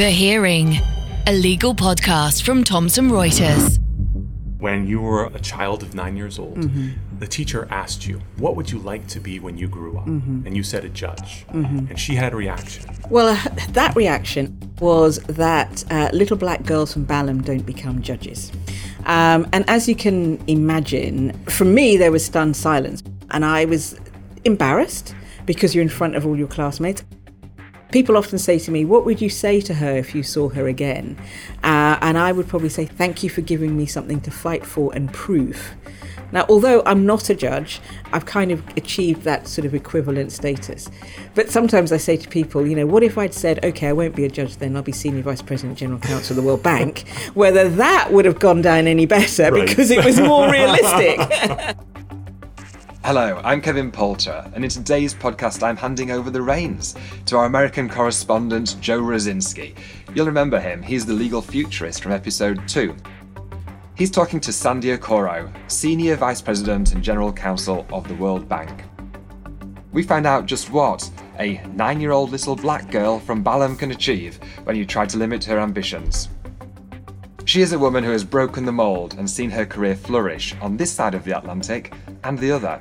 [0.00, 0.78] The Hearing,
[1.26, 3.78] a legal podcast from Thomson Reuters.
[4.58, 6.70] When you were a child of nine years old,
[7.18, 10.06] the teacher asked you, What would you like to be when you grew up?
[10.06, 11.44] And you said a judge.
[11.50, 12.86] And she had a reaction.
[13.10, 18.50] Well, uh, that reaction was that uh, little black girls from Balham don't become judges.
[19.04, 23.02] Um, and as you can imagine, for me, there was stunned silence.
[23.32, 24.00] And I was
[24.46, 25.14] embarrassed
[25.44, 27.04] because you're in front of all your classmates.
[27.92, 30.66] People often say to me, What would you say to her if you saw her
[30.68, 31.16] again?
[31.64, 34.92] Uh, and I would probably say, Thank you for giving me something to fight for
[34.94, 35.72] and prove.
[36.32, 37.80] Now, although I'm not a judge,
[38.12, 40.88] I've kind of achieved that sort of equivalent status.
[41.34, 44.14] But sometimes I say to people, you know, what if I'd said, okay, I won't
[44.14, 47.00] be a judge then, I'll be Senior Vice President, General Counsel of the World Bank,
[47.34, 49.66] whether that would have gone down any better Right.
[49.68, 51.18] because it was more realistic.
[53.02, 57.46] Hello, I'm Kevin Poulter, and in today's podcast, I'm handing over the reins to our
[57.46, 59.74] American correspondent, Joe Raczynski.
[60.14, 62.94] You'll remember him, he's the legal futurist from episode 2.
[63.96, 68.84] He's talking to Sandie Okoro, Senior Vice President and General Counsel of the World Bank.
[69.92, 73.92] We find out just what a nine year old little black girl from Balham can
[73.92, 76.28] achieve when you try to limit her ambitions.
[77.46, 80.76] She is a woman who has broken the mould and seen her career flourish on
[80.76, 82.80] this side of the Atlantic and the other.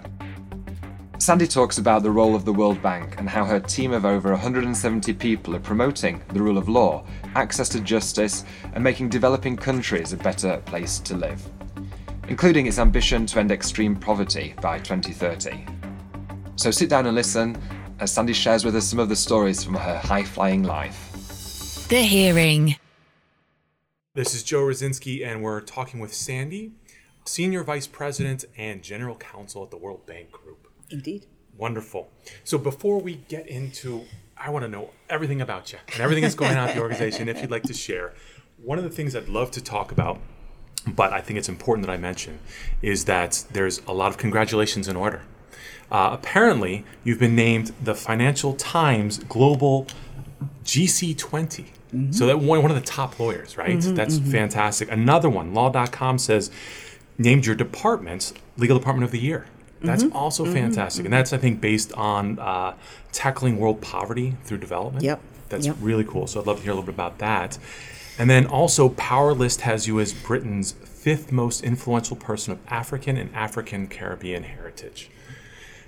[1.19, 4.31] Sandie talks about the role of the World Bank and how her team of over
[4.31, 10.13] 170 people are promoting the rule of law, access to justice, and making developing countries
[10.13, 11.45] a better place to live,
[12.29, 15.65] including its ambition to end extreme poverty by 2030.
[16.55, 17.61] So sit down and listen
[17.99, 21.85] as Sandie shares with us some of the stories from her high flying life.
[21.89, 22.77] The Hearing.
[24.13, 26.71] This is Joe Raczynski, and we're talking with Sandie,
[27.25, 30.68] Senior Vice President and General Counsel at the World Bank Group.
[30.89, 31.25] Indeed.
[31.57, 32.09] Wonderful.
[32.43, 34.05] So before we get into,
[34.37, 37.27] I want to know everything about you and everything that's going on at the organization.
[37.27, 38.13] If you'd like to share,
[38.63, 40.19] one of the things I'd love to talk about,
[40.87, 42.39] but I think it's important that I mention,
[42.81, 45.23] is that there's a lot of congratulations in order.
[45.91, 49.87] Uh, apparently, you've been named the Financial Times Global
[50.63, 51.17] GC20.
[51.17, 52.11] Mm-hmm.
[52.11, 53.77] So that one, one of the top lawyers, right?
[53.77, 54.31] Mm-hmm, that's mm-hmm.
[54.31, 54.91] fantastic.
[54.91, 56.51] Another one, law.com says
[57.17, 59.45] named your department legal department of the year.
[59.81, 62.73] That's also fantastic, and that's I think based on uh,
[63.11, 65.03] tackling world poverty through development.
[65.05, 65.77] Yep, that's yep.
[65.79, 66.27] really cool.
[66.27, 67.57] So I'd love to hear a little bit about that.
[68.17, 73.33] And then also, Powerlist has you as Britain's fifth most influential person of African and
[73.33, 75.09] African Caribbean heritage.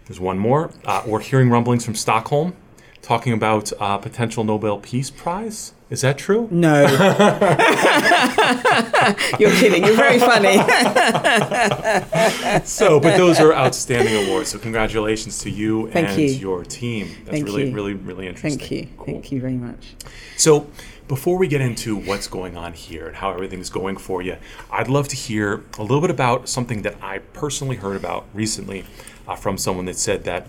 [0.05, 0.71] There's one more.
[0.85, 2.55] Uh, we're hearing rumblings from Stockholm
[3.01, 5.73] talking about uh, potential Nobel Peace Prize.
[5.89, 6.47] Is that true?
[6.51, 6.81] No.
[9.39, 9.85] You're kidding.
[9.85, 10.57] You're very funny.
[12.65, 14.49] So, but those are outstanding awards.
[14.49, 16.27] So, congratulations to you Thank and you.
[16.27, 17.07] your team.
[17.07, 17.75] That's Thank really, you.
[17.75, 18.59] really, really interesting.
[18.59, 18.87] Thank you.
[18.97, 19.05] Cool.
[19.05, 19.95] Thank you very much.
[20.37, 20.67] So,
[21.07, 24.37] before we get into what's going on here and how everything's going for you,
[24.71, 28.85] I'd love to hear a little bit about something that I personally heard about recently
[29.27, 30.47] uh, from someone that said that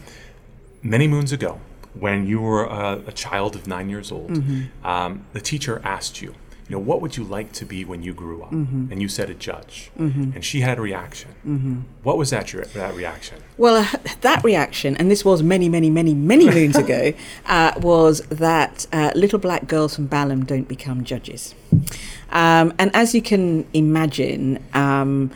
[0.83, 1.61] many moons ago,
[1.95, 4.43] when you were a, a child of nine years old,
[4.85, 6.35] um, the teacher asked you,
[6.69, 8.53] you know, what would you like to be when you grew up?
[8.53, 11.85] And you said a judge, and she had a reaction.
[12.03, 13.39] What was that your that reaction?
[13.59, 17.13] Well, uh, that reaction, and this was many, many, many, many moons ago,
[17.47, 21.55] uh, was that uh, little black girls from Balham don't become judges.
[22.31, 25.31] Um, and as you can imagine, um,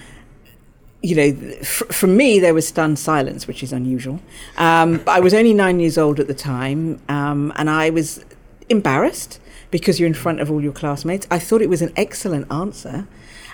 [1.03, 4.21] you know, for me, there was stunned silence, which is unusual.
[4.57, 8.25] Um, but I was only nine years old at the time, um, and I was
[8.69, 9.41] embarrassed
[9.71, 11.27] because you're in front of all your classmates.
[11.31, 13.07] I thought it was an excellent answer.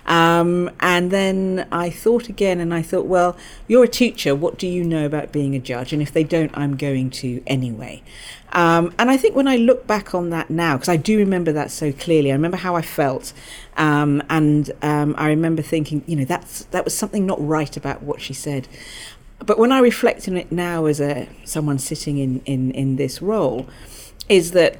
[0.06, 3.36] Um, and then I thought again and I thought, well,
[3.68, 4.34] you're a teacher.
[4.34, 5.92] What do you know about being a judge?
[5.92, 8.02] And if they don't, I'm going to anyway.
[8.52, 11.52] Um, and I think when I look back on that now, because I do remember
[11.52, 13.32] that so clearly, I remember how I felt.
[13.76, 18.02] Um, and um, I remember thinking, you know, that's, that was something not right about
[18.02, 18.68] what she said.
[19.38, 23.20] But when I reflect on it now as a someone sitting in, in, in this
[23.22, 23.66] role,
[24.28, 24.78] is that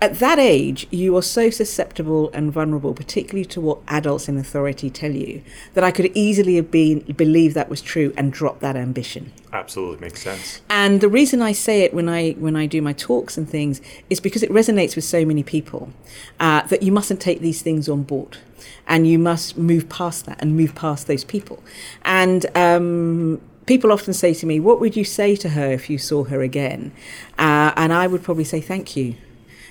[0.00, 4.90] at that age, you are so susceptible and vulnerable, particularly to what adults in authority
[4.90, 5.42] tell you,
[5.74, 9.32] that I could easily have been believed that was true and drop that ambition.
[9.52, 10.60] Absolutely makes sense.
[10.70, 13.80] And the reason I say it when I when I do my talks and things
[14.08, 15.90] is because it resonates with so many people
[16.38, 18.38] uh, that you mustn't take these things on board,
[18.86, 21.60] and you must move past that and move past those people.
[22.02, 25.98] And um, people often say to me, "What would you say to her if you
[25.98, 26.92] saw her again?"
[27.36, 29.16] Uh, and I would probably say, "Thank you,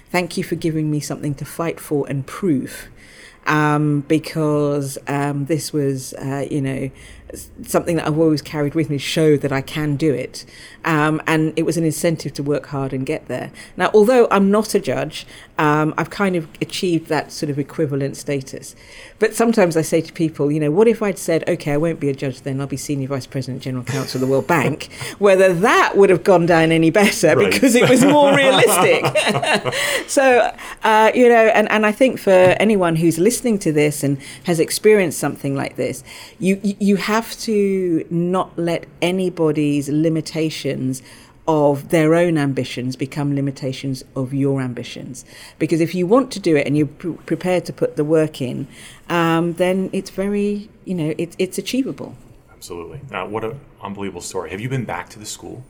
[0.10, 2.90] thank you for giving me something to fight for and prove."
[3.46, 6.92] Um, because um, this was, uh, you know,
[7.64, 10.46] something that I've always carried with me, show that I can do it.
[10.86, 13.52] Um, and it was an incentive to work hard and get there.
[13.76, 15.28] Now, although I'm not a judge,
[15.58, 18.76] um, I've kind of achieved that sort of equivalent status.
[19.20, 22.00] But sometimes I say to people, you know, what if I'd said, okay, I won't
[22.00, 24.90] be a judge then, I'll be Senior Vice President, General Counsel of the World Bank,
[25.20, 27.52] whether that would have gone down any better Right.
[27.52, 29.04] because it was more realistic.
[30.08, 34.18] so, uh, you know, and, and I think for anyone who's listening to this and
[34.46, 36.04] has experienced something like this,
[36.40, 41.02] you, you you have to not let anybody's limitations
[41.48, 45.26] of their own ambitions become limitations of your ambitions.
[45.58, 48.40] Because if you want to do it and you're pre- prepared to put the work
[48.40, 48.68] in,
[49.10, 52.16] um, then it's very, you know, it, it's achievable.
[52.52, 53.00] Absolutely.
[53.12, 54.52] Uh, what an unbelievable story.
[54.52, 55.64] Have you been back to the school?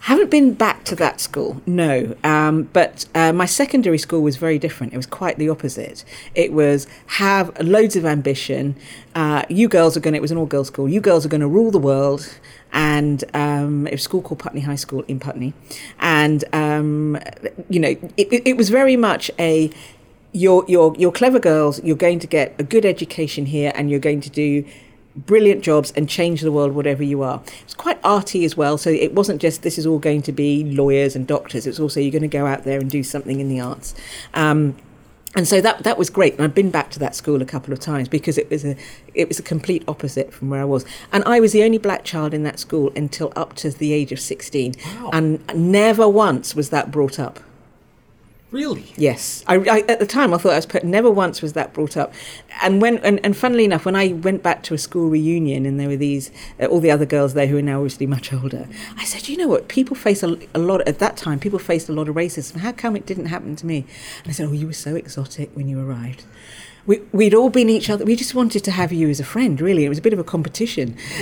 [0.00, 2.16] Haven't been back to that school, no.
[2.24, 4.92] Um, but uh, my secondary school was very different.
[4.92, 6.04] It was quite the opposite.
[6.34, 8.76] It was have loads of ambition.
[9.14, 10.14] Uh, you girls are going.
[10.14, 10.88] It was an all-girls school.
[10.88, 12.38] You girls are going to rule the world.
[12.72, 15.54] And um, it was a school called Putney High School in Putney,
[16.00, 17.18] and um,
[17.70, 19.70] you know it, it was very much a
[20.32, 21.82] you're you're you're clever girls.
[21.82, 24.66] You're going to get a good education here, and you're going to do
[25.26, 27.42] brilliant jobs and change the world whatever you are.
[27.62, 30.64] It's quite arty as well so it wasn't just this is all going to be
[30.64, 31.66] lawyers and doctors.
[31.66, 33.94] It's also you're going to go out there and do something in the arts.
[34.34, 34.76] Um,
[35.34, 36.32] and so that that was great.
[36.34, 38.76] And I've been back to that school a couple of times because it was a
[39.14, 40.86] it was a complete opposite from where I was.
[41.12, 44.10] And I was the only black child in that school until up to the age
[44.10, 45.10] of 16 Wow.
[45.12, 47.40] and never once was that brought up
[48.50, 48.94] Really?
[48.96, 50.82] Yes, I, I, at the time I thought I was put.
[50.82, 52.14] Never once was that brought up,
[52.62, 55.78] and when and, and funnily enough, when I went back to a school reunion and
[55.78, 58.66] there were these uh, all the other girls there who are now obviously much older,
[58.96, 59.68] I said, you know what?
[59.68, 61.38] People face a, a lot at that time.
[61.38, 62.56] People faced a lot of racism.
[62.56, 63.84] How come it didn't happen to me?
[64.22, 66.24] And I said, oh, you were so exotic when you arrived.
[66.86, 68.04] We, we'd all been each other.
[68.04, 69.84] We just wanted to have you as a friend, really.
[69.84, 70.96] It was a bit of a competition.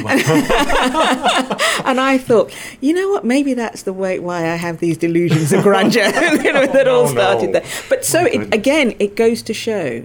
[1.84, 3.24] and I thought, you know what?
[3.24, 6.04] Maybe that's the way why I have these delusions of grandeur
[6.42, 7.10] you know, that all Oh, no.
[7.12, 7.64] started there.
[7.88, 10.04] But so it, again, it goes to show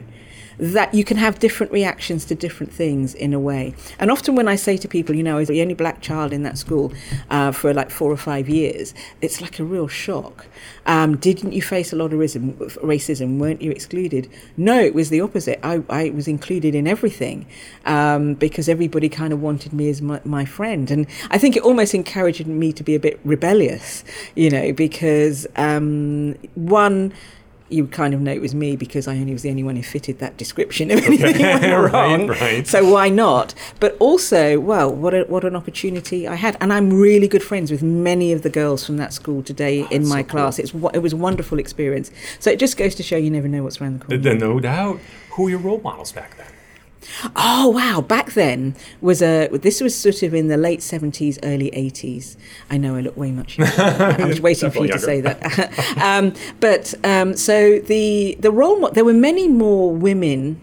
[0.61, 3.73] that you can have different reactions to different things in a way.
[3.97, 6.31] And often when I say to people, you know, I was the only black child
[6.31, 6.93] in that school
[7.31, 10.45] uh, for like four or five years, it's like a real shock.
[10.85, 13.39] Um, didn't you face a lot of racism?
[13.39, 14.29] Weren't you excluded?
[14.55, 15.59] No, it was the opposite.
[15.63, 17.47] I, I was included in everything
[17.85, 20.91] um, because everybody kind of wanted me as my, my friend.
[20.91, 24.03] And I think it almost encouraged me to be a bit rebellious,
[24.35, 27.13] you know, because um, one,
[27.71, 29.83] you kind of know it was me because I only was the only one who
[29.83, 31.63] fitted that description if anything went
[31.93, 32.27] wrong.
[32.27, 32.67] right.
[32.67, 33.53] So why not?
[33.79, 37.71] But also, well, what a, what an opportunity I had, and I'm really good friends
[37.71, 40.29] with many of the girls from that school today oh, in my so cool.
[40.31, 40.59] class.
[40.59, 42.11] It's it was a wonderful experience.
[42.39, 44.35] So it just goes to show you never know what's around the corner.
[44.35, 44.99] No doubt.
[45.31, 46.50] Who were your role models back then?
[47.35, 48.01] Oh wow!
[48.01, 52.37] Back then was a this was sort of in the late seventies, early eighties.
[52.69, 53.57] I know I look way much.
[53.57, 53.73] Younger.
[54.19, 55.97] I was waiting for you to say that.
[56.01, 60.59] um, but um, so the the role there were many more women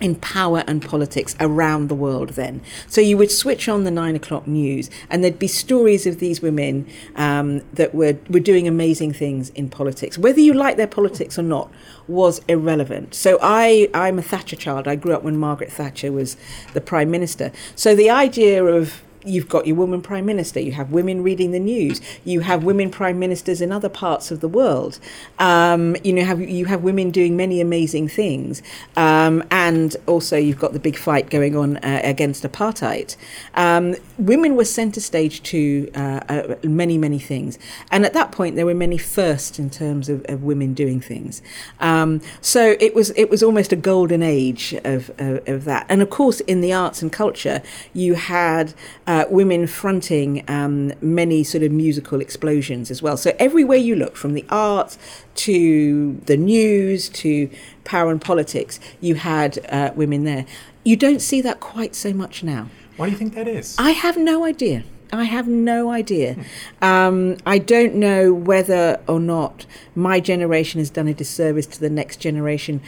[0.00, 2.60] in power and politics around the world then.
[2.86, 6.40] So you would switch on the nine o'clock news, and there'd be stories of these
[6.40, 6.86] women
[7.16, 10.18] um, that were were doing amazing things in politics.
[10.18, 11.70] Whether you like their politics or not
[12.06, 13.14] was irrelevant.
[13.14, 14.86] So I I'm a Thatcher child.
[14.86, 16.36] I grew up when Margaret Thatcher was
[16.74, 17.52] the prime minister.
[17.74, 20.58] So the idea of You've got your woman prime minister.
[20.58, 22.00] You have women reading the news.
[22.24, 24.98] You have women prime ministers in other parts of the world.
[25.38, 28.62] Um, you know, have you have women doing many amazing things,
[28.96, 33.16] um, and also you've got the big fight going on uh, against apartheid.
[33.54, 37.58] Um, women were centre stage to uh, uh, many many things,
[37.90, 41.42] and at that point there were many firsts in terms of, of women doing things.
[41.80, 46.00] Um, so it was it was almost a golden age of, of of that, and
[46.02, 48.74] of course in the arts and culture you had
[49.06, 53.16] uh, women fronting um, many sort of musical explosions as well.
[53.16, 54.98] So everywhere you look, from the arts
[55.36, 57.50] to the news to
[57.84, 60.46] power and politics, you had uh, women there.
[60.84, 62.68] You don't see that quite so much now.
[62.96, 63.76] Why do you think that is?
[63.78, 64.84] I have no idea.
[65.12, 66.36] I have no idea.
[66.82, 71.88] Um, I don't know whether or not my generation has done a disservice to the
[71.88, 72.82] next generation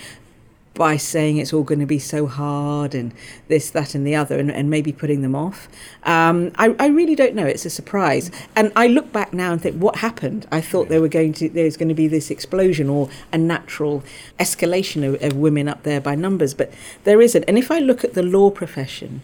[0.81, 3.13] by saying it's all going to be so hard and
[3.49, 5.69] this, that, and the other, and, and maybe putting them off.
[6.05, 7.45] Um, I, I really don't know.
[7.45, 8.31] It's a surprise.
[8.57, 10.47] And I look back now and think, what happened?
[10.51, 13.37] I thought there were going to there was going to be this explosion or a
[13.37, 14.03] natural
[14.39, 16.73] escalation of, of women up there by numbers, but
[17.05, 17.45] there isn't.
[17.47, 19.21] And if I look at the law profession,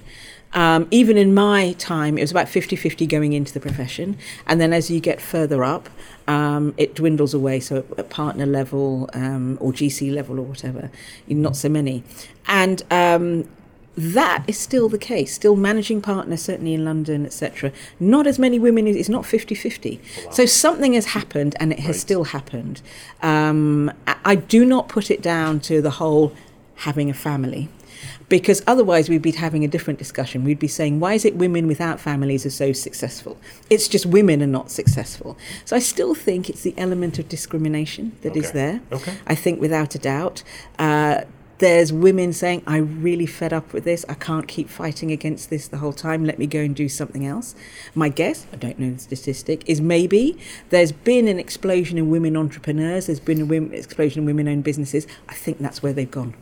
[0.53, 4.17] um, even in my time, it was about 50 50 going into the profession.
[4.47, 5.89] And then as you get further up,
[6.27, 7.61] um, it dwindles away.
[7.61, 10.91] So at, partner level um, or GC level or whatever,
[11.29, 12.03] not so many.
[12.47, 13.49] And um,
[13.97, 15.35] that is still the case.
[15.35, 17.73] Still managing partner, certainly in London, etc.
[17.99, 18.87] Not as many women.
[18.87, 20.01] It's not 50-50.
[20.33, 22.01] So something has happened, and it has Right.
[22.01, 22.83] still happened.
[23.23, 23.91] Um,
[24.25, 26.33] I do not put it down to the whole
[26.77, 27.69] having a family.
[28.29, 30.43] Because otherwise, we'd be having a different discussion.
[30.43, 33.39] We'd be saying, why is it women without families are so successful?
[33.71, 35.37] It's just women are not successful.
[35.65, 38.53] So I still think it's the element of discrimination that is Okay.
[38.53, 38.81] there.
[38.91, 39.15] Okay.
[39.27, 40.43] I think without a doubt.
[40.79, 41.23] Uh,
[41.59, 44.05] there's women saying, I'm really fed up with this.
[44.11, 46.25] I can't keep fighting against this the whole time.
[46.25, 47.55] Let me go and do something else.
[47.95, 50.37] My guess, I don't know the statistic, is maybe
[50.69, 55.07] there's been an explosion in women entrepreneurs, there's been an explosion in women owned businesses.
[55.31, 56.35] I think that's where they've gone.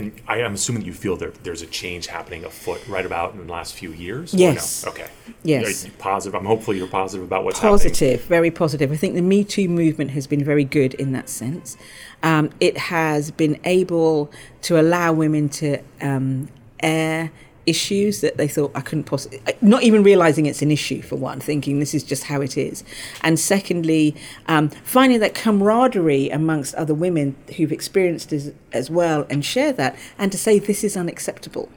[0.00, 3.46] And I am assuming you feel there, there's a change happening afoot right about in
[3.46, 4.32] the last few years?
[4.32, 4.84] Yes.
[4.84, 4.92] no?
[4.92, 5.08] Okay.
[5.42, 5.84] Yes.
[5.84, 6.34] Are you positive?
[6.34, 7.78] I'm hopefully you're positive about what's happening.
[7.78, 8.90] Positive, very positive.
[8.90, 11.76] I think the Me Too movement has been very good in that sense.
[12.22, 14.30] Um, it has been able
[14.62, 16.48] to allow women to um,
[16.80, 17.30] air
[17.66, 21.40] issues that they thought I couldn't possibly, not even realizing it's an issue for one,
[21.40, 22.84] thinking this is just how it is.
[23.22, 29.44] And secondly, um, finding that camaraderie amongst other women who've experienced as, as well and
[29.44, 31.68] share that and to say this is unacceptable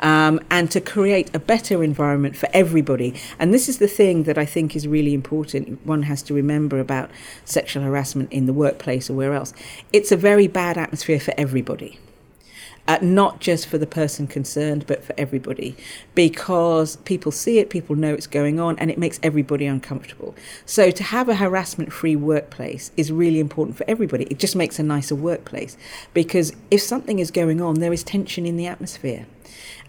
[0.00, 3.14] um, and to create a better environment for everybody.
[3.38, 5.84] And this is the thing that I think is really important.
[5.86, 7.10] One has to remember about
[7.44, 9.54] sexual harassment in the workplace or where else.
[9.92, 11.98] It's a very bad atmosphere for everybody.
[12.88, 15.76] Uh, not just for the person concerned, but for everybody,
[16.16, 20.34] because people see it, people know it's going on, and it makes everybody uncomfortable.
[20.66, 24.24] So, to have a harassment free workplace is really important for everybody.
[24.24, 25.76] It just makes a nicer workplace,
[26.12, 29.26] because if something is going on, there is tension in the atmosphere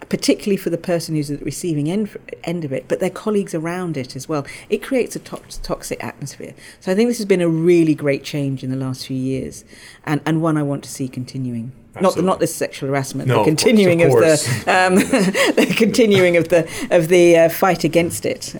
[0.09, 3.53] particularly for the person who's at the receiving end, end of it, but their colleagues
[3.55, 4.45] around it as well.
[4.69, 6.53] It creates a to- toxic atmosphere.
[6.79, 9.63] So I think this has been a really great change in the last few years,
[10.05, 11.71] and, and one I want to see continuing.
[11.95, 12.25] Not Absolutely.
[12.27, 14.95] not the sexual harassment, No, the of course, of continuing of, the um,
[15.55, 18.55] the continuing of the of the uh, fight against it.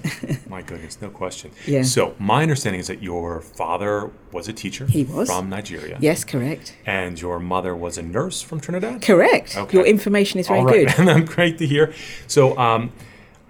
[0.48, 1.50] My goodness, no question.
[1.66, 1.82] Yeah.
[1.82, 5.28] So my understanding is that your father was a teacher He was.
[5.30, 5.98] from Nigeria.
[6.00, 9.02] yes, correct, And your mother was a nurse from Trinidad?
[9.02, 9.58] correct.
[9.58, 9.78] Okay.
[9.78, 10.83] Your information is very right, good.
[10.98, 11.94] and I'm great to hear.
[12.28, 12.92] So, um,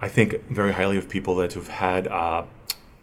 [0.00, 2.44] I think very highly of people that have had uh,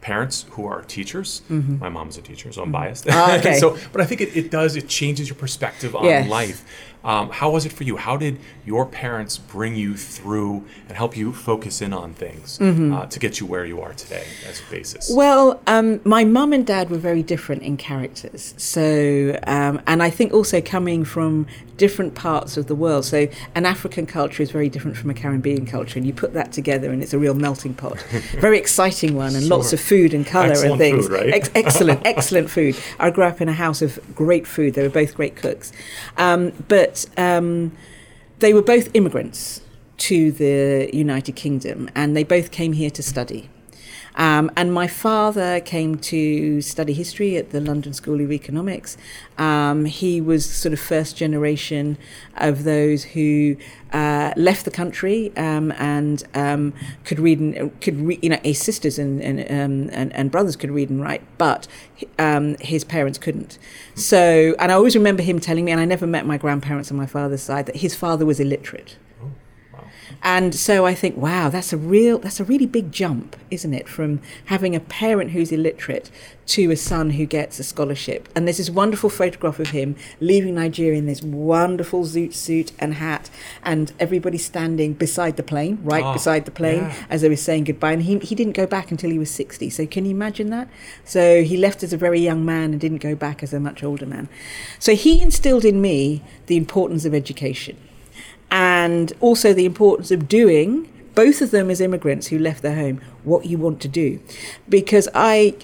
[0.01, 1.41] parents who are teachers.
[1.49, 3.05] My mom's a teacher, so I'm biased.
[3.05, 3.17] Mm-hmm.
[3.31, 3.57] Ah, okay.
[3.57, 4.75] so, but I think it, it does.
[4.75, 6.29] It changes your perspective on Yes.
[6.29, 6.65] life.
[7.03, 7.97] Um, how was it for you?
[7.97, 13.07] How did your parents bring you through and help you focus in on things uh,
[13.07, 15.09] to get you where you are today as a basis?
[15.09, 15.17] Mm-hmm.
[15.17, 18.53] Well, um, my mum and dad were very different in characters.
[18.57, 21.47] So, um, and I think also coming from
[21.81, 23.03] different parts of the world.
[23.05, 26.51] So, an African culture is very different from a Caribbean culture, and you put that
[26.51, 27.99] together, and it's a real melting pot.
[28.39, 31.07] very exciting one, and lots of food and colour and Excellent things.
[31.07, 31.33] food, right?
[31.33, 32.75] Ex- excellent, excellent food.
[32.99, 34.75] I grew up in a house of great food.
[34.75, 35.71] They were both great cooks,
[36.17, 37.71] um, but um,
[38.37, 39.61] they were both immigrants
[40.09, 43.49] to the United Kingdom, and they both came here to study.
[44.15, 48.97] Um, and my father came to study history at the London School of Economics.
[49.37, 51.97] Um, he was sort of first generation
[52.35, 53.55] of those who
[53.93, 56.73] uh, left the country um, and um,
[57.05, 58.19] could read and could read.
[58.21, 61.67] You know, his sisters and and, um, and and brothers could read and write, but
[62.19, 63.57] um, his parents couldn't.
[63.95, 66.97] So, and I always remember him telling me, and I never met my grandparents on
[66.97, 68.97] my father's side, that his father was illiterate.
[70.23, 73.87] And so I think, wow, that's a real, that's a really big jump, isn't it?
[73.87, 76.11] From having a parent who's illiterate
[76.47, 78.27] to a son who gets a scholarship.
[78.35, 82.95] And there's this wonderful photograph of him leaving Nigeria in this wonderful zoot suit and
[82.95, 83.29] hat,
[83.63, 87.05] and everybody standing beside the plane, right Oh, beside the plane, yeah.
[87.09, 87.93] as they were saying goodbye.
[87.93, 89.69] And he, he didn't go back until he was 60.
[89.69, 90.67] So can you imagine that?
[91.05, 93.83] So he left as a very young man and didn't go back as a much
[93.83, 94.27] older man.
[94.79, 97.77] So he instilled in me the importance of education
[98.51, 103.01] and also the importance of doing both of them as immigrants who left their home
[103.23, 104.19] what you want to do
[104.69, 105.55] because i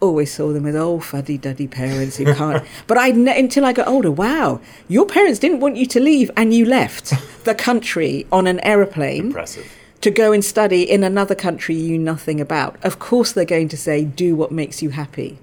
[0.00, 3.86] always saw them as old fuddy-duddy parents who can't but i ne- until i got
[3.88, 7.12] older wow your parents didn't want you to leave and you left
[7.44, 9.70] the country on an aeroplane Impressive.
[10.00, 12.76] to go and study in another country you knew nothing about.
[12.82, 15.38] Of course, they're going to say, do what makes you happy.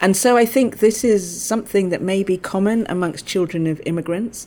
[0.00, 4.46] And so I think this is something that may be common amongst children of immigrants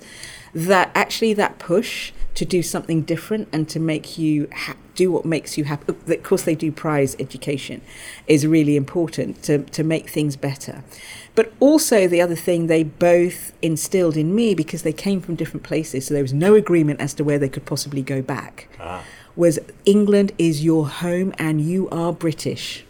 [0.54, 5.26] that actually that push to do something different and to make you ha- do what
[5.26, 5.94] makes you happy.
[6.08, 7.82] Of course, they do prize education
[8.28, 10.84] is really important to, to make things better.
[11.36, 15.64] But also, the other thing they both instilled in me because they came from different
[15.64, 19.04] places, so there was no agreement as to where they could possibly go back Ah,
[19.36, 22.86] was England is your home and you are British.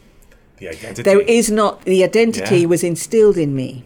[0.57, 1.03] the identity.
[1.03, 2.67] There is not, the identity Yeah.
[2.67, 3.83] was instilled in me.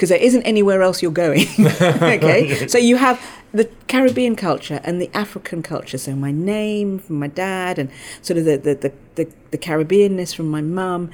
[0.00, 1.46] Because there isn't anywhere else you're going.
[1.60, 5.98] okay, so you have the Caribbean culture and the African culture.
[5.98, 7.90] So my name from my dad, and
[8.22, 11.10] sort of the the the, the, the Caribbeanness from my mum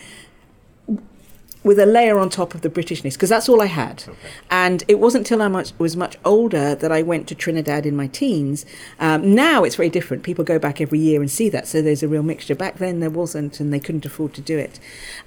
[1.66, 4.04] with a layer on top of the Britishness because that's all I had.
[4.06, 4.16] Okay.
[4.52, 7.96] And it wasn't until I much, was much older that I went to Trinidad in
[7.96, 8.64] my teens.
[9.00, 10.22] Um, now it's very different.
[10.22, 11.66] People go back every year and see that.
[11.66, 12.54] So there's a real mixture.
[12.54, 14.78] Back then there wasn't, and they couldn't afford to do it.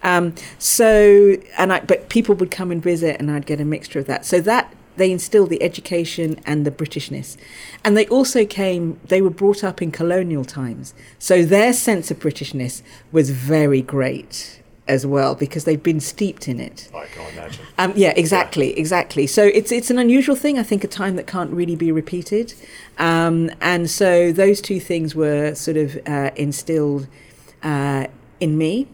[0.02, 4.00] Um, so and I, but people would come and visit, and I'd get a mixture
[4.00, 4.26] of that.
[4.26, 7.36] So that they instilled the education and the Britishness.
[7.84, 10.94] And they also came, they were brought up in colonial times.
[11.18, 12.82] So their sense of Britishness
[13.12, 14.59] was very great
[14.90, 16.90] as well because they've been steeped in it.
[16.94, 17.66] I can't imagine.
[17.78, 18.80] Um, yeah, exactly, yeah.
[18.80, 19.28] exactly.
[19.28, 20.60] So it's it's an unusual thing.
[20.60, 22.54] I think a time that can't really be repeated,
[22.98, 27.08] um, and so those two things were sort of uh, instilled
[27.64, 28.08] uh,
[28.40, 28.88] in me,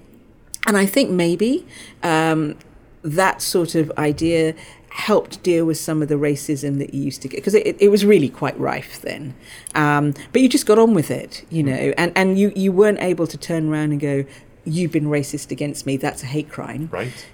[0.67, 1.65] and I think maybe
[2.03, 2.57] um,
[3.01, 4.53] that sort of idea
[4.89, 7.89] helped deal with some of the racism that you used to get because it, it
[7.89, 9.35] was really quite rife then
[9.75, 13.01] um, but you just got on with it you know and, and you, you weren't
[13.01, 14.23] able to turn around and go
[14.65, 16.89] you've been racist against me, that's a hate crime.
[16.91, 17.25] Right.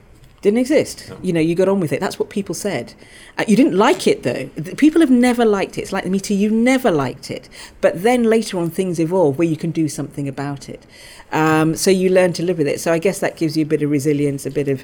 [0.41, 1.07] Didn't exist.
[1.07, 1.19] No.
[1.21, 1.99] You know, you got on with it.
[1.99, 2.95] That's what people said.
[3.37, 4.47] Uh, you didn't like it though.
[4.75, 5.81] People have never liked it.
[5.81, 6.33] It's like the Me Too.
[6.33, 7.47] You never liked it.
[7.79, 10.87] But then later on, things evolve where you can do something about it.
[11.31, 12.79] Um, so you learn to live with it.
[12.79, 14.83] So I guess that gives you a bit of resilience, a bit of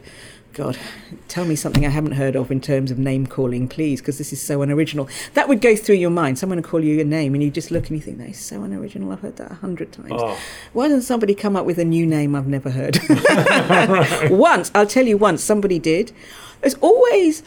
[0.53, 0.75] God,
[1.27, 4.33] tell me something I haven't heard of in terms of name calling, please, because this
[4.33, 5.07] is so unoriginal.
[5.35, 6.39] That would go through your mind.
[6.39, 8.39] Someone would call you a name, and you just look and you think, that is
[8.39, 9.11] so unoriginal.
[9.11, 10.13] I've heard that a hundred times.
[10.13, 10.37] Oh.
[10.73, 12.97] Why doesn't somebody come up with a new name I've never heard?
[14.31, 16.11] once, I'll tell you once, somebody did.
[16.61, 17.43] There's always.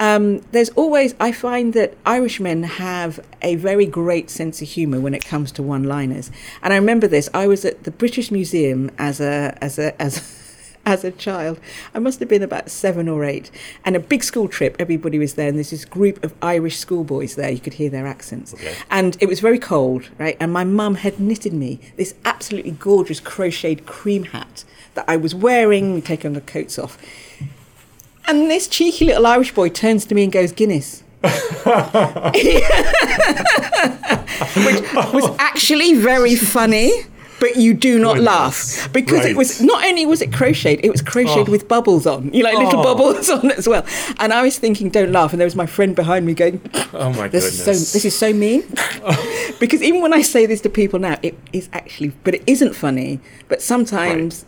[0.00, 5.12] Um, there's always, I find that Irishmen have a very great sense of humour when
[5.12, 6.30] it comes to one-liners.
[6.62, 7.28] And I remember this.
[7.34, 10.37] I was at the British Museum as a as a as
[10.88, 11.60] as a child.
[11.94, 13.50] I must have been about seven or eight.
[13.84, 17.34] And a big school trip, everybody was there, and there's this group of Irish schoolboys
[17.34, 17.50] there.
[17.50, 18.54] You could hear their accents.
[18.54, 18.74] Okay.
[18.90, 20.36] And it was very cold, right?
[20.40, 24.64] And my mum had knitted me this absolutely gorgeous crocheted cream hat
[24.94, 26.96] that I was wearing, taking the coats off.
[28.26, 31.02] And this cheeky little Irish boy turns to me and goes, Guinness.
[31.22, 31.34] Which
[35.12, 37.04] was actually very funny
[37.40, 38.78] but you do not Goodness.
[38.78, 39.30] laugh because right.
[39.30, 41.52] it was not only was it crocheted, it was crocheted oh.
[41.52, 42.82] with bubbles on, you know, like little oh.
[42.82, 43.84] bubbles on as well.
[44.18, 45.32] And I was thinking, don't laugh.
[45.32, 46.60] And there was my friend behind me going,
[46.92, 48.62] "Oh my this goodness, is so, this is so mean."
[49.60, 52.74] because even when I say this to people now, it is actually, but it isn't
[52.74, 53.20] funny.
[53.48, 54.44] But sometimes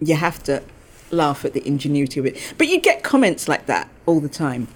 [0.00, 0.08] right.
[0.08, 0.62] you have to
[1.10, 2.54] laugh at the ingenuity of it.
[2.58, 4.68] But you get comments like that all the time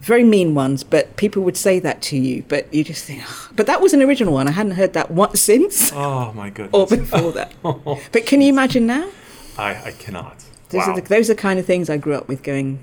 [0.00, 3.48] very mean ones, but people would say that to you, but you just think, oh.
[3.54, 4.48] but that was an original one.
[4.48, 5.92] I hadn't heard that once since.
[5.98, 6.72] Oh my goodness.
[6.72, 7.52] Or before that.
[8.12, 9.08] but can you imagine now?
[9.56, 10.44] I, I cannot.
[10.68, 10.92] Those, wow.
[10.92, 12.78] are the, those are the kind of things I grew up with going,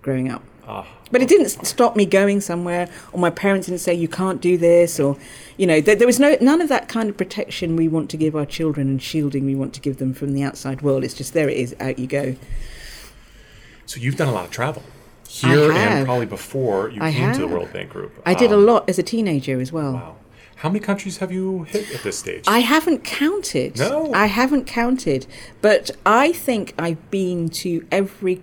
[0.00, 0.42] growing up.
[0.68, 4.40] Oh, but it didn't stop me going somewhere, or my parents didn't say you can't
[4.40, 5.16] do this, or
[5.56, 8.16] you know, there, there was no none of that kind of protection we want to
[8.16, 11.02] give our children and shielding we want to give them from the outside world.
[11.02, 12.36] It's just there it is, out you go.
[13.86, 14.82] So you've done a lot of travel
[15.40, 17.36] here and probably before you I came have.
[17.36, 18.12] to the World Bank Group.
[18.26, 19.94] I um, did a um, lot as a teenager as well.
[19.94, 20.16] Wow.
[20.56, 22.44] How many countries have you hit at this stage?
[22.46, 23.78] I haven't counted.
[23.78, 24.12] No.
[24.12, 25.26] I haven't counted.
[25.60, 28.42] But I think I've been to every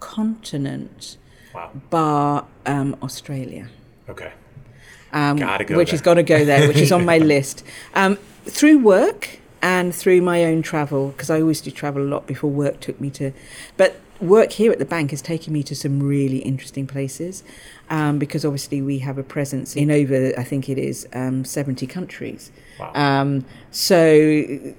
[0.00, 1.18] continent
[1.54, 1.70] wow.
[1.90, 3.68] bar um, Australia.
[4.08, 4.32] Okay.
[5.12, 5.94] Um, Gotta go which there.
[5.96, 7.64] is got to go there, which is on my list.
[7.94, 12.26] Um, through work and through my own travel, because I always do travel a lot
[12.26, 13.32] before work took me to.
[13.76, 17.42] But work here at the bank has taken me to some really interesting places
[17.90, 21.86] um, because obviously we have a presence in over, I think it is, um, 70
[21.86, 22.50] countries.
[22.78, 22.92] Wow.
[22.94, 24.74] Um, so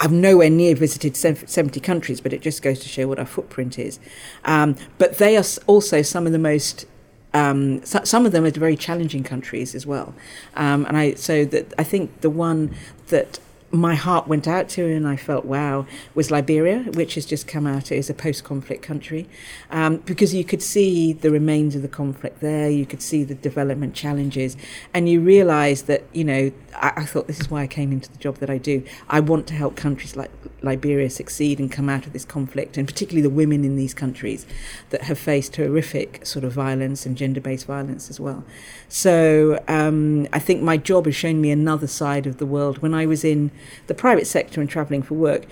[0.00, 3.78] I've nowhere near visited 70 countries, but it just goes to show what our footprint
[3.78, 3.98] is.
[4.44, 6.86] Um, but they are also some of the most
[7.32, 10.14] um, so, some of them are very challenging countries as well.
[10.54, 12.72] Um, and I so that I think the one
[13.08, 13.40] that
[13.74, 17.66] my heart went out to and I felt wow was Liberia, which has just come
[17.66, 19.28] out as a post-conflict country,
[19.70, 23.34] um, because you could see the remains of the conflict there, you could see the
[23.34, 24.56] development challenges,
[24.92, 28.10] and you realise that you know I, I, thought this is why I came into
[28.10, 28.84] the job that I do.
[29.08, 30.30] I want to help countries like
[30.62, 34.46] Liberia succeed and come out of this conflict, and particularly the women in these countries
[34.90, 38.44] that have faced horrific sort of violence and gender-based violence as well.
[38.88, 42.78] So um, I think my job has shown me another side of the world.
[42.78, 43.50] When I was in
[43.86, 45.46] the private sector and traveling for work,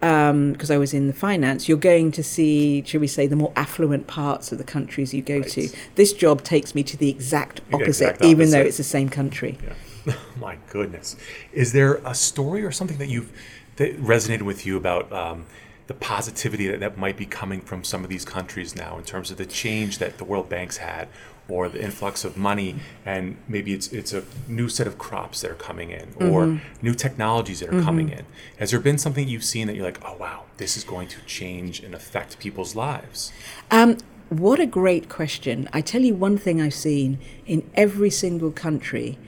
[0.00, 3.36] because um, I was in the finance, you're going to see, shall we say, the
[3.36, 5.48] more affluent parts of the countries you go right.
[5.50, 5.68] to.
[5.94, 8.30] This job takes me to the exact opposite, exact opposite.
[8.30, 9.58] even though it's the same country.
[10.06, 10.14] Yeah.
[10.36, 11.16] My goodness.
[11.52, 13.32] Is there a story or something that you've
[13.76, 15.46] that resonated with you about um,
[15.86, 19.30] the positivity that, that might be coming from some of these countries now in terms
[19.30, 21.08] of the change that the World Bank's had
[21.48, 25.50] or the influx of money and maybe it's it's a new set of crops that
[25.50, 26.82] are coming in or Mm-hmm.
[26.86, 28.24] new technologies that are coming in
[28.58, 31.20] has there been something you've seen that you're like oh wow this is going to
[31.26, 33.32] change and affect people's lives
[33.70, 33.96] Um,
[34.30, 35.68] what a great question.
[35.72, 39.18] I tell you one thing I've seen in every single country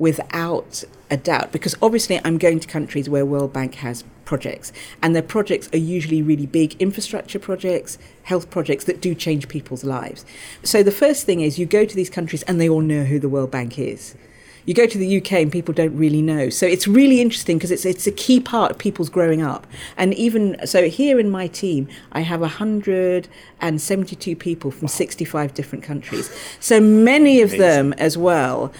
[0.00, 5.14] without a doubt, because obviously I'm going to countries where World Bank has projects, and
[5.14, 10.24] their projects are usually really big infrastructure projects, health projects that do change people's lives.
[10.62, 13.18] So the first thing is you go to these countries and they all know who
[13.18, 14.16] the World Bank is.
[14.64, 16.48] You go to the UK and people don't really know.
[16.48, 19.66] So it's really interesting because it's it's a key part of people's growing up.
[19.96, 26.30] And even so here in my team, I have 172 people from 65 different countries.
[26.60, 28.72] So many of them as well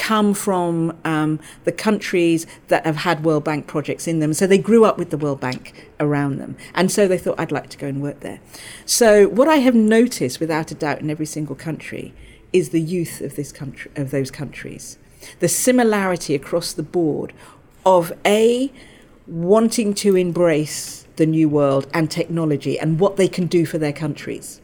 [0.00, 4.32] come from um, the countries that have had World Bank projects in them.
[4.32, 6.56] So they grew up with the World Bank around them.
[6.74, 8.40] And so they thought, I'd like to go and work there.
[8.86, 12.14] So what I have noticed without a doubt in every single country
[12.52, 14.98] is the youth of this country of those countries.
[15.40, 17.34] The similarity across the board
[17.84, 18.72] of a
[19.26, 23.92] wanting to embrace the new world and technology and what they can do for their
[23.92, 24.60] countries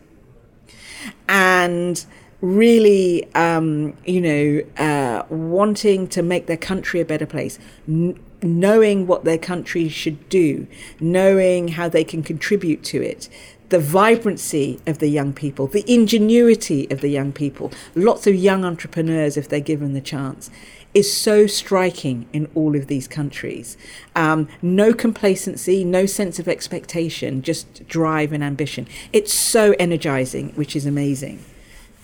[1.29, 2.07] and
[2.41, 9.07] really, um, you know, uh, wanting to make their country a better place, n- knowing
[9.07, 10.67] what their country should do,
[11.01, 13.29] knowing how they can contribute to it.
[13.69, 18.65] The vibrancy of the young people, the ingenuity of the young people, lots of young
[18.65, 20.51] entrepreneurs if they're given the chance,
[20.95, 23.77] is so striking in all of these countries.
[24.15, 28.87] Um, no complacency, no sense of expectation, just drive and ambition.
[29.13, 31.45] It's so energizing, which is amazing.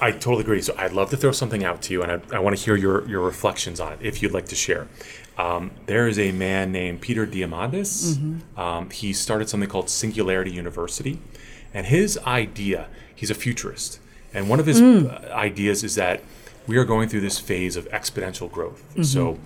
[0.03, 0.61] I totally agree.
[0.61, 2.75] So I'd love to throw something out to you, and I, I want to hear
[2.77, 4.89] your, your reflections on it if you'd like to share.
[5.39, 8.17] Um, there is a man named Peter Diamandis.
[8.59, 11.21] Um, he started something called Singularity University,
[11.73, 14.01] and his idea, he's a futurist,
[14.35, 16.21] and one of his uh, ideas is that
[16.67, 18.85] we are going through this phase of exponential growth.
[19.05, 19.39] So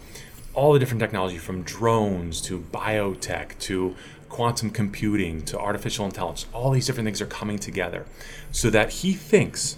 [0.55, 3.95] all the different technology from drones to biotech to
[4.31, 8.07] quantum computing to artificial intelligence, all these different things are coming together
[8.51, 9.77] so that he thinks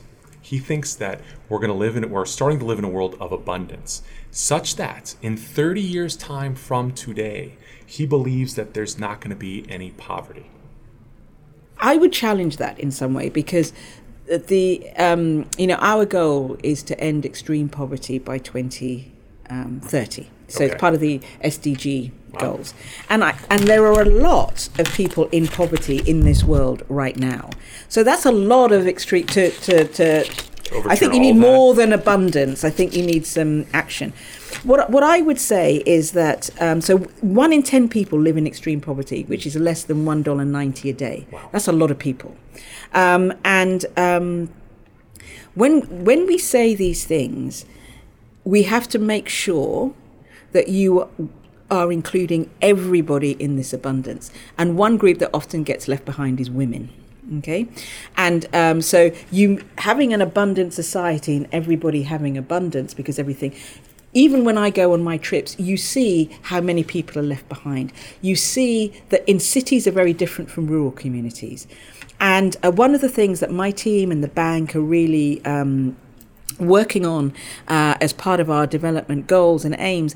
[0.49, 3.17] he thinks that we're going to live in we're starting to live in a world
[3.21, 9.21] of abundance such that in 30 years time from today he believes that there's not
[9.21, 10.51] going to be any poverty
[11.81, 13.73] I would challenge that in some way because
[14.29, 20.31] the um, you know our goal is to end extreme poverty by 2030.
[20.49, 20.73] So Okay.
[20.73, 22.75] it's part of the SDG goals,
[23.09, 27.17] and I and there are a lot of people in poverty in this world right
[27.17, 27.51] now.
[27.89, 29.85] So that's a lot of extreme to to.
[29.85, 30.25] to
[30.87, 32.63] I think you need more than abundance.
[32.63, 34.13] I think you need some action.
[34.65, 38.47] What what I would say is that um, so one in ten people live in
[38.47, 41.27] extreme poverty, which is less than one dollar ninety a day.
[41.53, 42.37] That's a lot of people,
[42.93, 44.51] um, and um,
[45.55, 47.65] when when we say these things,
[48.45, 49.95] we have to make sure
[50.53, 51.09] that you
[51.71, 54.31] are including everybody in this abundance.
[54.57, 56.91] And one group that often gets left behind is women.
[57.39, 57.69] Okay,
[58.17, 63.55] and um, so you having an abundant society and everybody having abundance because everything.
[64.15, 67.93] Even when I go on my trips, you see how many people are left behind.
[68.23, 71.67] You see that in cities are very different from rural communities.
[72.19, 75.95] And uh, one of the things that my team and the bank are really um,
[76.59, 77.33] working on
[77.69, 80.15] uh, as part of our development goals and aims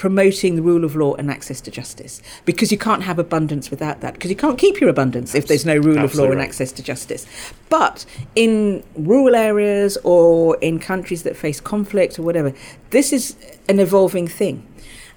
[0.00, 2.22] promoting the rule of law and access to justice.
[2.46, 4.14] Because you can't have abundance without that.
[4.14, 6.82] Because you can't keep your abundance if there's no rule of law and access to
[6.82, 7.26] justice.
[7.68, 12.54] But in rural areas or in countries that face conflict or whatever
[12.88, 13.36] this is
[13.68, 14.66] an evolving thing.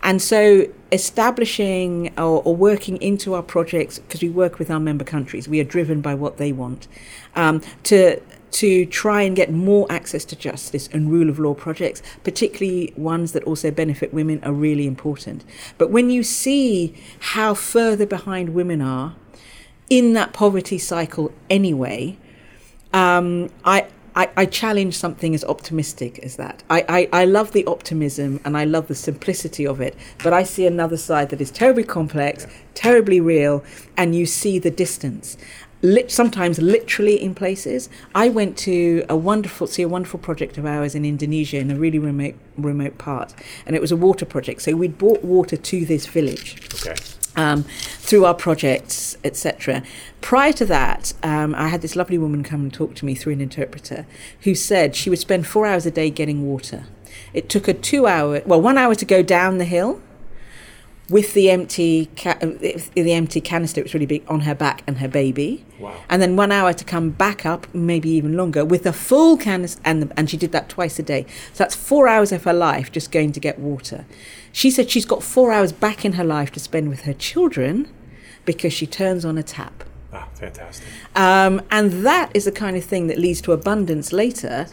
[0.03, 5.05] And so establishing or, or working into our projects, because we work with our member
[5.05, 6.89] countries, we are driven by what they want,
[7.37, 8.19] um, to
[8.53, 13.31] to try and get more access to justice and rule of law projects, particularly ones
[13.31, 15.43] that also benefit women, are really important.
[15.77, 19.15] But when you see how further behind women are
[19.89, 22.17] in that poverty cycle anyway,
[22.93, 26.61] um, I, I, I challenge something as optimistic as that.
[26.69, 30.43] I, I, I love the optimism and I love the simplicity of it, but I
[30.43, 33.63] see another side that is terribly complex, terribly real,
[33.97, 35.37] and you see the distance.
[35.85, 37.89] Lit, sometimes literally in places.
[38.15, 41.75] I went to a wonderful, see a wonderful project of ours in Indonesia in a
[41.75, 43.33] really remote, remote part,
[43.65, 44.61] and it was a water project.
[44.61, 46.95] So we'd brought water to this village Okay.
[47.35, 49.83] um, through our projects, etc.
[50.21, 53.33] Prior to that, um, I had this lovely woman come and talk to me through
[53.33, 54.05] an interpreter
[54.43, 56.85] who said she would spend four hours a day getting water.
[57.33, 60.01] It took her two hour, well, one hour to go down the hill,
[61.13, 62.47] with the empty ca- uh,
[63.07, 65.63] the empty canister, it was really big on her back and her baby.
[65.79, 65.93] Wow.
[66.09, 69.79] And then one hour to come back up, maybe even longer, with a full canister,
[69.85, 71.25] and and she did that twice a day.
[71.53, 74.05] So that's four hours of her life just going to get water.
[74.51, 77.87] She said she's got four hours back in her life to spend with her children,
[78.45, 79.83] because she turns on a tap.
[80.15, 80.85] Ah, fantastic.
[81.15, 84.67] Um, and that is the kind of thing that leads to abundance later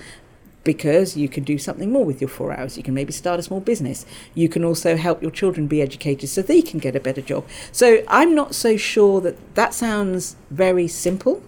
[0.65, 2.77] because you can do something more with your four hours.
[2.77, 4.05] You can maybe start a small business.
[4.35, 7.47] You can also help your children be educated so they can get a better job.
[7.73, 11.43] So I'm not so sure that that sounds very simple.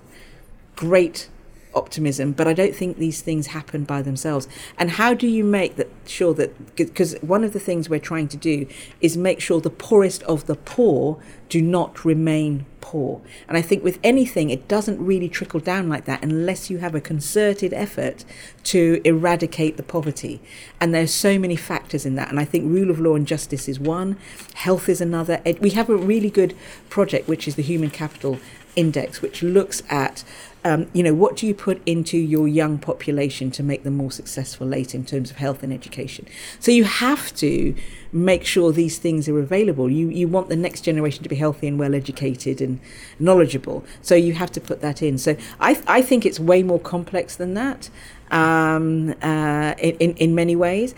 [0.77, 1.29] Great
[1.75, 4.49] optimism, but I don't think these things happen by themselves.
[4.79, 8.29] And how do you make that sure that because one of the things we're trying
[8.29, 8.67] to do
[9.01, 11.19] is make sure the poorest of the poor
[11.53, 13.21] do not remain poor.
[13.47, 16.95] And I think with anything it doesn't really trickle down like that unless you have
[16.95, 18.25] a concerted effort
[18.65, 20.41] to eradicate the poverty.
[20.81, 22.31] And there's so many factors in that.
[22.31, 24.17] And I think rule of law and justice is one,
[24.55, 25.43] health is another.
[25.61, 26.57] We have a really good
[26.89, 28.39] project which is the Human Capital
[28.75, 30.25] Index which looks at
[30.65, 34.13] um, you know, what do you put into your young population to make them more
[34.13, 36.27] successful later in terms of health and education?
[36.61, 37.75] So you have to
[38.13, 39.91] make sure these things are available.
[39.91, 42.79] You you want the next generation to be healthy and well educated and
[43.19, 43.85] knowledgeable.
[44.03, 45.19] So you have to put that in.
[45.19, 47.91] So I I think it's way more complex than that.
[48.31, 50.95] Um, uh, in, in in many ways,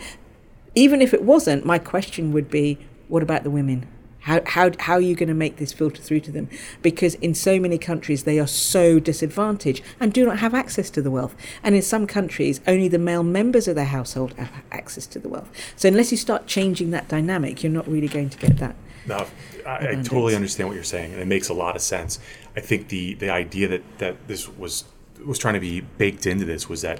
[0.75, 3.87] even if it wasn't, my question would be, what about the women?
[4.25, 6.49] How, how, how are you going to make this filter through to them?
[6.81, 11.01] Because in so many countries, they are so disadvantaged and do not have access to
[11.01, 11.35] the wealth.
[11.61, 15.29] And in some countries, only the male members of their household have access to the
[15.29, 15.49] wealth.
[15.75, 18.75] So unless you start changing that dynamic, you're not really going to get that.
[19.05, 19.27] No,
[19.63, 22.17] I, I totally understand what you're saying, and it makes a lot of sense.
[22.55, 24.85] I think the, the idea that, that this was
[25.23, 26.99] was trying to be baked into this was that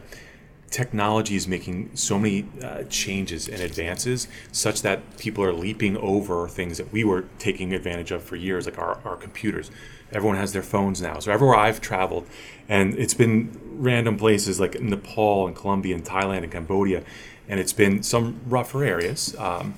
[0.70, 6.48] technology is making so many uh, changes and advances such that people are leaping over
[6.48, 9.72] things that we were taking advantage of for years, like our, our computers.
[10.12, 11.20] Everyone has their phones now.
[11.20, 12.28] So everywhere I've traveled,
[12.68, 17.04] and it's been random places like Nepal and Colombia and Thailand and Cambodia,
[17.48, 19.76] and it's been some rougher areas, um,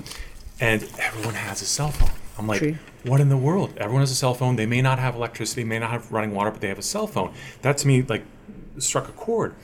[0.60, 2.10] and everyone has a cell phone.
[2.38, 2.78] I'm like, True.
[3.04, 3.74] what in the world?
[3.78, 4.56] Everyone has a cell phone.
[4.56, 7.08] They may not have electricity, may not have running water, but they have a cell
[7.08, 7.34] phone.
[7.62, 8.24] That to me, like,
[8.78, 9.56] struck a chord.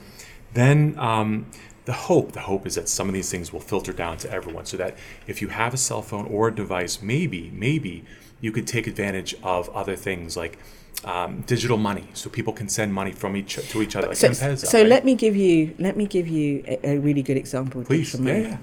[0.54, 1.46] Then um,
[1.84, 4.64] the hope, the hope is that some of these things will filter down to everyone,
[4.64, 8.04] so that if you have a cell phone or a device, maybe, maybe
[8.40, 10.58] you could take advantage of other things like
[11.04, 14.08] um, digital money, so people can send money from each to each other.
[14.08, 14.86] Like So, so right?
[14.86, 17.82] let me give you let me give you a, a really good example.
[17.82, 18.58] of please, digital yeah,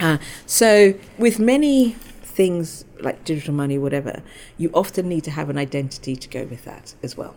[0.00, 0.14] yeah.
[0.14, 4.22] Uh, so, with many things like digital money, whatever,
[4.58, 7.36] you often need to have an identity to go with that as well.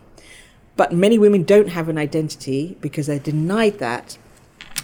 [0.78, 4.16] But many women don't have an identity because they're denied that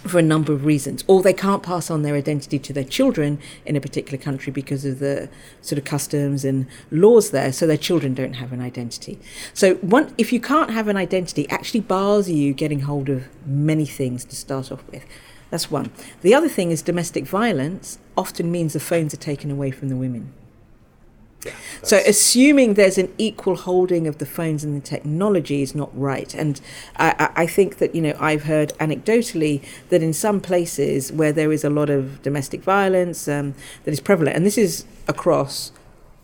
[0.05, 3.39] for a number of reasons, or they can't pass on their identity to their children
[3.65, 5.29] in a particular country because of the
[5.61, 9.17] sort of customs and laws there, so their children don't have an identity.
[9.53, 13.85] So, one, if you can't have an identity, actually bars you getting hold of many
[13.85, 15.05] things to start off with.
[15.49, 15.91] That's one.
[16.23, 19.95] The other thing is domestic violence often means the phones are taken away from the
[19.95, 20.33] women.
[21.83, 26.33] So assuming there's an equal holding of the phones and the technology is not right.
[26.33, 26.59] And
[26.97, 31.51] I, I think that, you know, I've heard anecdotally that in some places where there
[31.51, 33.53] is a lot of domestic violence um,
[33.83, 35.71] that is prevalent, and this is across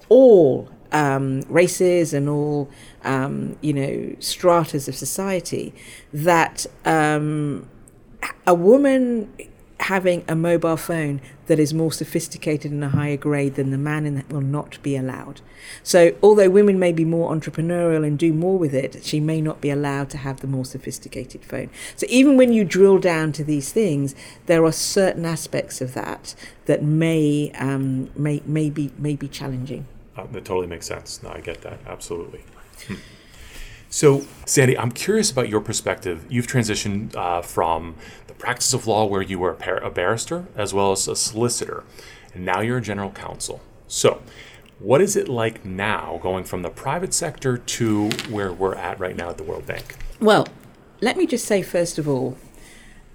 [0.09, 2.69] all um, races and all,
[3.03, 5.73] um, you know, stratas of society,
[6.11, 7.69] that um,
[8.45, 9.31] a woman
[9.81, 14.05] having a mobile phone that is more sophisticated and a higher grade than the man
[14.05, 15.41] in that will not be allowed.
[15.83, 19.59] So, although women may be more entrepreneurial and do more with it, she may not
[19.59, 21.69] be allowed to have the more sophisticated phone.
[21.95, 24.15] So, even when you drill down to these things,
[24.45, 29.85] there are certain aspects of that that may um, may may be may be challenging.
[30.15, 31.21] Uh, that totally makes sense.
[31.23, 31.79] No, I get that.
[31.87, 32.43] Absolutely.
[32.87, 32.95] Hmm.
[33.93, 36.25] So, Sandie, I'm curious about your perspective.
[36.29, 37.95] You've transitioned uh, from
[38.41, 41.83] practice of law, where you were a, par- a barrister as well as a solicitor,
[42.33, 43.61] and now you're a general counsel.
[43.87, 44.21] So,
[44.79, 49.15] what is it like now going from the private sector to where we're at right
[49.15, 49.95] now at the World Bank?
[50.19, 50.47] Well,
[51.01, 52.35] let me just say first of all,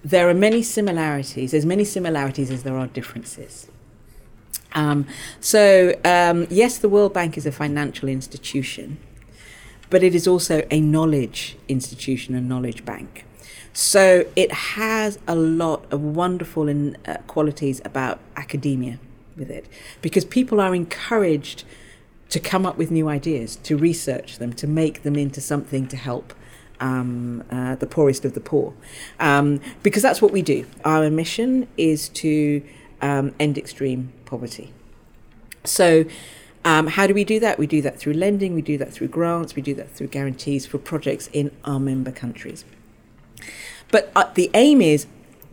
[0.05, 1.53] there are many similarities.
[1.53, 3.69] as many similarities as there are differences.
[4.75, 5.07] Um,
[5.41, 8.99] so um, yes, the World Bank is a financial institution,
[9.91, 13.26] but it is also a knowledge institution, a knowledge bank.
[13.77, 18.99] So it has a lot of wonderful in, uh, qualities about academia
[19.37, 19.67] with it,
[20.01, 21.65] because people are encouraged
[22.31, 25.97] to come up with new ideas, to research them, to make them into something to
[25.99, 26.33] help
[26.81, 28.73] um, uh, the poorest of the poor.
[29.21, 30.65] Um, because that's what we do.
[30.83, 32.63] Our mission is to
[33.03, 34.73] um, end extreme poverty.
[35.65, 36.07] So
[36.65, 37.59] Um, how do we do that?
[37.59, 40.67] We do that through lending, we do that through grants, we do that through guarantees
[40.67, 42.65] for projects in our member countries.
[43.91, 45.07] But uh, the aim is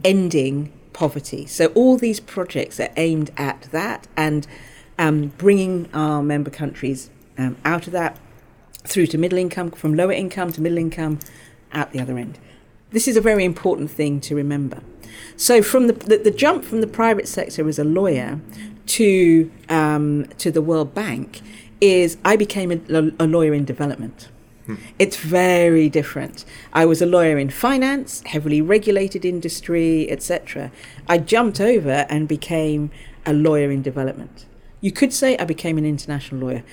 [0.04, 1.46] ending poverty.
[1.46, 4.48] So all these projects are aimed at that and
[4.98, 8.20] um, bringing our member countries um, out of that
[8.86, 11.20] through to middle income, from lower income to middle income,
[11.72, 12.38] out the other end.
[12.92, 14.82] This is a very important thing to remember.
[15.36, 18.40] So from the, the, the jump from the private sector as a lawyer
[18.86, 21.42] to um, to the World Bank
[21.82, 24.30] is I became a, a lawyer in development.
[24.98, 26.46] It's very different.
[26.72, 30.72] I was a lawyer in finance, heavily regulated industry, etc.
[31.08, 32.90] I jumped over and became
[33.26, 34.46] a lawyer in development.
[34.80, 36.64] You could say I became an international lawyer,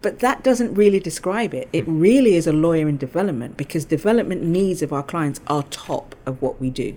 [0.00, 1.68] but that doesn't really describe it.
[1.72, 6.16] It really is a lawyer in development because development needs of our clients are top
[6.26, 6.96] of what we do.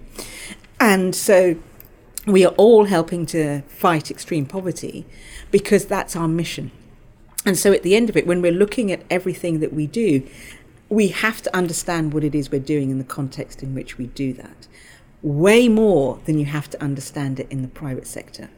[0.80, 1.56] And so
[2.26, 5.06] we are all helping to fight extreme poverty
[5.52, 6.72] because that's our mission.
[7.46, 10.28] And so at the end of it, when we're looking at everything that we do,
[10.90, 14.08] we have to understand what it is we're doing in the context in which we
[14.08, 14.68] do that.
[15.22, 18.50] Way more than you have to understand it in the private sector.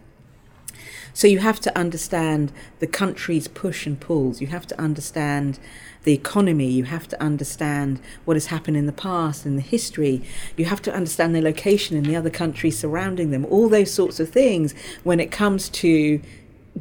[1.14, 4.40] So you have to understand the country's push and pulls.
[4.40, 5.58] You have to understand
[6.04, 6.70] the economy.
[6.70, 10.22] You have to understand what has happened in the past and the history.
[10.56, 13.46] You have to understand the location in the other countries surrounding them.
[13.46, 16.22] All those sorts of things when it comes to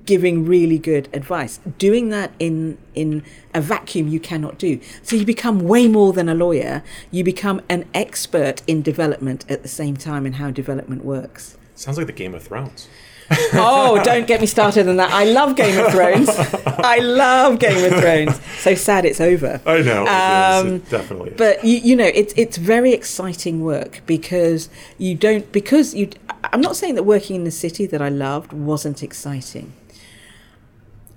[0.04, 1.58] giving really good advice.
[1.78, 3.22] Doing that in in
[3.54, 4.80] a vacuum you cannot do.
[5.02, 6.82] So you become way more than a lawyer.
[7.10, 11.56] You become an expert in development at the same time and how development works.
[11.74, 12.88] Sounds like the Game of Thrones.
[13.54, 15.10] oh, don't get me started on that.
[15.12, 16.28] I love Game of Thrones.
[16.64, 18.40] I love Game of Thrones.
[18.60, 19.60] So sad it's over.
[19.66, 20.04] I know.
[20.04, 20.08] it.
[20.08, 21.30] Um, It definitely.
[21.30, 21.36] is.
[21.36, 26.10] But you, you know, it's it's very exciting work because you don't because you.
[26.52, 29.72] I'm not saying that working in the city that I loved wasn't exciting,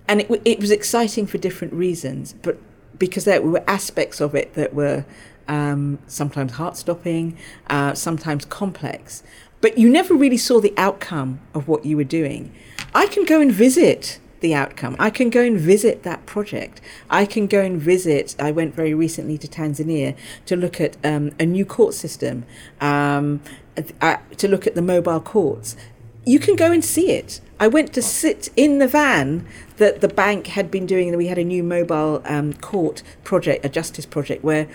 [0.10, 2.58] and it it was exciting for different reasons, but
[2.98, 5.06] because there were aspects of it that were
[5.48, 7.38] um, sometimes heart stopping,
[7.70, 9.24] uh, sometimes complex,
[9.62, 12.52] but you never really saw the outcome of what you were doing.
[12.94, 14.96] I can go and visit the outcome.
[15.00, 16.82] I can go and visit that project.
[17.10, 18.36] I can go and visit.
[18.40, 22.46] I went very recently to Tanzania to look at um, a new court system,
[22.82, 23.42] um,
[24.02, 25.76] uh, to look at the mobile courts.
[26.26, 27.42] You can go and see it.
[27.60, 29.46] I went to sit in the van
[29.78, 31.16] that the bank had been doing.
[31.18, 34.68] We had a new mobile um, court project, a justice project, where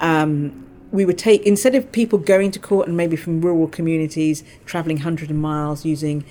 [0.00, 4.42] um, we would take instead of people going to court and maybe from rural communities
[4.66, 6.24] traveling hundreds of miles using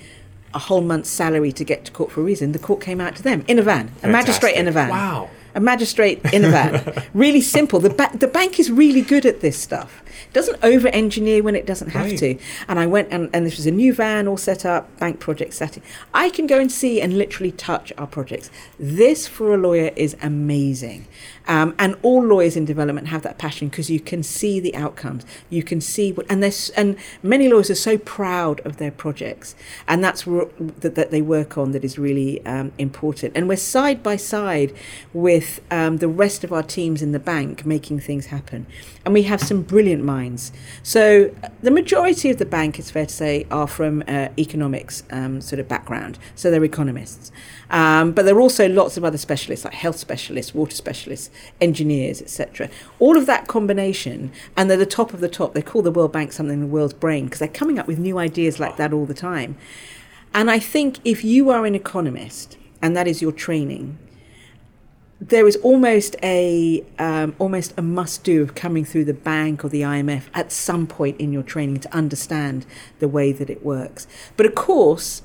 [0.54, 3.16] a whole month's salary to get to court for a reason, the court came out
[3.16, 4.90] to them in a van, a magistrate in a van.
[4.90, 5.30] Wow.
[5.54, 7.04] A magistrate in a van.
[7.14, 7.80] really simple.
[7.80, 10.02] The, ba- the bank is really good at this stuff.
[10.28, 12.18] It doesn't over engineer when it doesn't have Right.
[12.20, 12.38] to.
[12.68, 15.54] And I went and, and this was a new van all set up, bank project
[15.54, 15.84] setting.
[16.14, 18.50] I can go and see and literally touch our projects.
[18.80, 21.08] This for a lawyer is amazing.
[21.48, 25.26] Um, and all lawyers in development have that passion because you can see the outcomes.
[25.50, 29.56] You can see what, and there's, and many lawyers are so proud of their projects,
[29.88, 33.36] and that's wh- that, that they work on that is really um, important.
[33.36, 34.72] And we're side by side
[35.14, 38.68] with um, the rest of our teams in the bank making things happen,
[39.04, 40.52] and we have some brilliant minds.
[40.84, 45.42] So the majority of the bank, it's fair to say, are from uh, economics um,
[45.42, 47.32] sort of background, so they're economists.
[47.70, 52.22] Um, but there are also lots of other specialists like health specialists, water specialists, engineers,
[52.22, 52.70] etc.
[53.00, 55.54] All of that combination, and they're the top of the top.
[55.54, 58.18] They call the World Bank something the world's brain because they're coming up with new
[58.18, 59.58] ideas like that all the time.
[60.34, 63.98] And I think if you are an economist and that is your training,
[65.22, 69.70] there is almost a um, almost a must do of coming through the bank or
[69.70, 72.66] the IMF at some point in your training to understand
[72.98, 74.08] the way that it works.
[74.36, 75.22] But of course,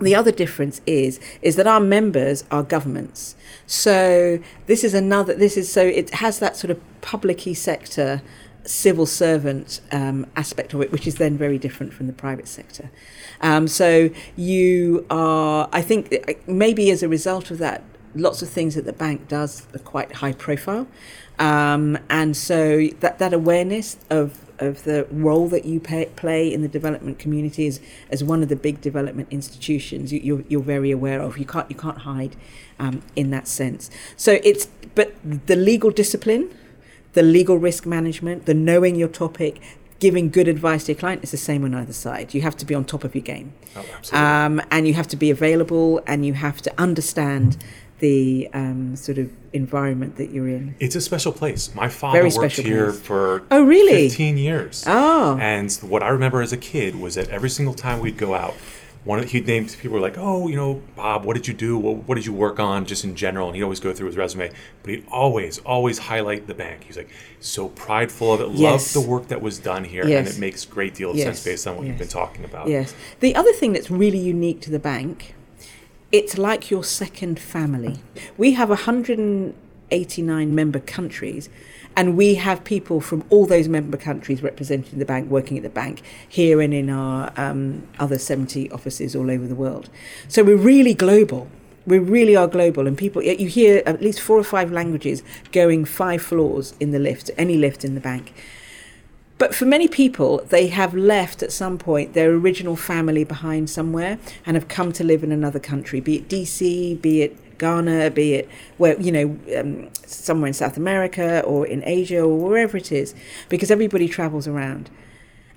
[0.00, 3.34] the other difference is is that our members are governments.
[3.66, 5.34] So this is another.
[5.34, 8.22] This is so it has that sort of publicy sector
[8.66, 12.90] civil servant um, aspect of it, which is then very different from the private sector.
[13.42, 17.82] Um, so you are, I think, maybe as a result of that,
[18.14, 20.86] lots of things that the bank does are quite high profile,
[21.38, 26.62] um, and so that that awareness of of the role that you pay, play in
[26.62, 30.90] the development community as, as one of the big development institutions you, you're, you're very
[30.90, 31.38] aware of.
[31.38, 32.36] You can't you can't hide
[32.78, 33.90] um, in that sense.
[34.16, 35.14] So it's but
[35.46, 36.54] the legal discipline
[37.14, 39.60] the legal risk management the knowing your topic
[40.00, 42.34] giving good advice to your client is the same on either side.
[42.34, 43.54] You have to be on top of your game.
[43.76, 44.18] Oh, absolutely.
[44.18, 47.56] um, and you have to be available and you have to understand
[48.04, 51.74] the um, sort of environment that you're in It's a special place.
[51.74, 53.00] My father Very worked here place.
[53.00, 54.08] for Oh, really?
[54.10, 54.84] 15 years.
[54.86, 55.38] Oh.
[55.40, 58.54] And what I remember as a kid was that every single time we'd go out,
[59.04, 61.78] one of he named people were like, oh, you know, Bob, what did you do?
[61.78, 63.46] What, what did you work on, just in general?
[63.48, 64.50] And he'd always go through his resume,
[64.82, 66.84] but he'd always, always highlight the bank.
[66.86, 68.60] He's like so prideful of it, Yes.
[68.94, 71.24] loved the work that was done here, and it makes great deal of Yes.
[71.26, 72.68] sense based on what you've been talking about.
[72.68, 72.94] Yes.
[73.20, 75.34] The other thing that's really unique to the bank,
[76.14, 77.96] it's like your second family.
[78.36, 81.48] We have 189 member countries,
[81.96, 85.70] and we have people from all those member countries representing the bank, working at the
[85.70, 89.90] bank here and in our um, other 70 offices all over the world.
[90.28, 91.48] So we're really global.
[91.84, 95.84] We really are global, and people you hear at least four or five languages going
[95.84, 98.32] five floors in the lift, any lift in the bank.
[99.44, 104.18] But for many people, they have left at some point their original family behind somewhere
[104.46, 108.36] and have come to live in another country, be it DC, be it Ghana, be
[108.36, 112.90] it where you know um, somewhere in South America or in Asia or wherever it
[112.90, 113.14] is,
[113.50, 114.88] because everybody travels around.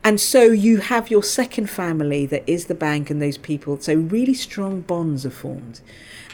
[0.04, 3.80] And so you have your second family that is the bank and those people.
[3.80, 5.80] So really strong bonds are formed,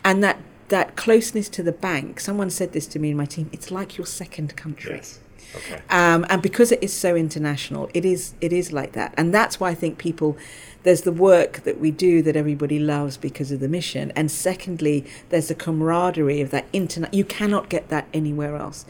[0.03, 0.39] and that
[0.69, 2.19] that closeness to the bank.
[2.19, 3.51] Someone said this to me in my team.
[3.53, 4.95] It's like your second country.
[4.95, 5.19] Yes.
[5.55, 5.81] Okay.
[5.89, 9.59] Um, and because it is so international, it is it is like that, and that's
[9.59, 10.37] why I think people.
[10.83, 15.05] There's the work that we do that everybody loves because of the mission, and secondly,
[15.29, 17.13] there's the camaraderie of that internet.
[17.13, 18.83] You cannot get that anywhere else.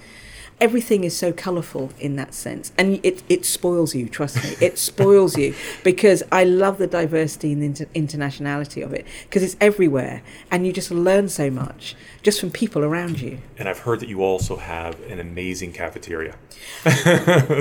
[0.61, 4.07] Everything is so colourful in that sense, and it it spoils you.
[4.07, 8.93] Trust me, it spoils you because I love the diversity and the inter- internationality of
[8.93, 13.39] it because it's everywhere, and you just learn so much just from people around you.
[13.57, 16.35] And I've heard that you also have an amazing cafeteria.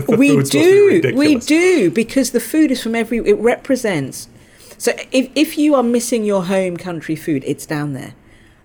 [0.09, 3.38] We food's supposed to be do we do because the food is from every it
[3.38, 4.28] represents
[4.78, 8.14] so if, if you are missing your home country food it's down there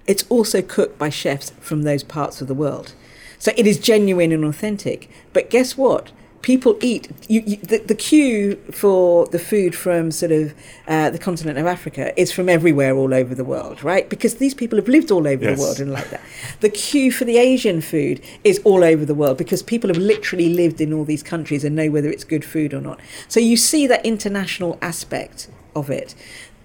[0.06, 2.94] it's also cooked by chefs from those parts of the world
[3.40, 5.10] so it is genuine and authentic.
[5.34, 6.12] But guess what?
[6.44, 10.54] People eat you, you, the, the queue for the food from sort of
[10.88, 14.08] uh, the continent of africa is from everywhere all over the world right?
[14.08, 15.58] Because these people have lived all over Yes.
[15.58, 16.22] the world and like that.
[16.62, 20.54] The queue for the asian food is all over the world because people have literally
[20.54, 23.00] lived in all these countries and know whether it's good food or not.
[23.28, 26.16] So you see that international aspect of it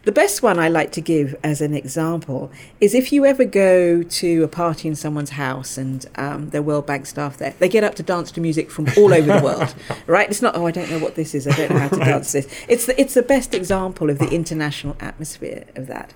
[0.05, 2.51] the best one I like to give as an example
[2.81, 6.65] is if you ever go to a party in someone's house and um, there are
[6.65, 9.45] World Bank staff there, they get up to dance to music from all over the
[9.45, 9.75] world,
[10.07, 10.29] right?
[10.29, 12.33] It's not, oh, I don't know what this is, I don't know how to dance
[12.33, 12.49] this.
[12.69, 16.13] It's the, it's the best example of the international atmosphere of that.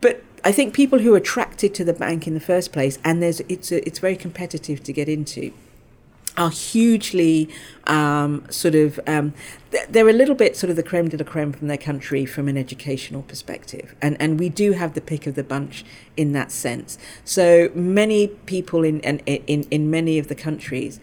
[0.00, 3.22] But I think people who are attracted to the bank in the first place, and
[3.22, 5.52] there's it's a, it's very competitive to get into,
[6.38, 7.50] are hugely
[7.86, 9.34] um, sort of um,
[9.90, 12.48] they're a little bit sort of the creme de la creme from their country from
[12.48, 15.84] an educational perspective, and and we do have the pick of the bunch
[16.16, 16.96] in that sense.
[17.24, 21.00] So many people in in in, in many of the countries.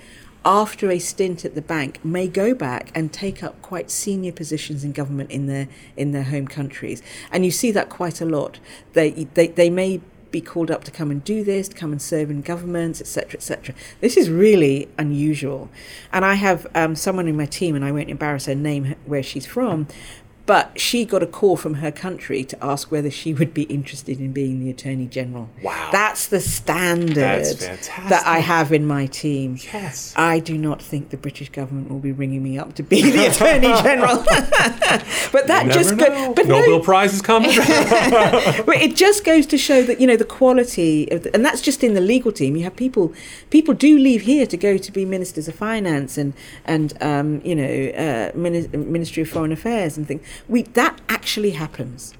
[0.47, 4.83] After a stint at the bank, may go back and take up quite senior positions
[4.83, 5.67] in government in their
[5.97, 8.59] in their home countries, and you see that quite a lot.
[8.93, 10.01] They they they may
[10.36, 13.36] be called up to come and do this, to come and serve in governments, etc.,
[13.36, 13.73] etc.
[14.01, 15.69] This is really unusual,
[16.11, 19.23] and I have um, someone in my team, and I won't embarrass her name where
[19.23, 19.88] she's from,
[20.45, 24.19] but she got a call from her country to ask whether she would be interested
[24.19, 25.49] in being the attorney general.
[25.63, 25.89] Wow.
[25.91, 29.57] that's the standard That's that I have in my team.
[29.73, 30.13] Yes.
[30.15, 33.27] I do not think the British government will be ringing me up to be the
[33.27, 34.17] attorney general,
[35.31, 37.51] but that just go- but no, Nobel Prize is coming.
[37.55, 41.61] but it just goes to show that you know the quality of the, and that's
[41.61, 43.13] just in the legal team you have people
[43.49, 46.33] people do leave here to go to be ministers of finance and
[46.65, 51.51] and um, you know uh, Mini- ministry of foreign affairs and things we that actually
[51.51, 52.13] happens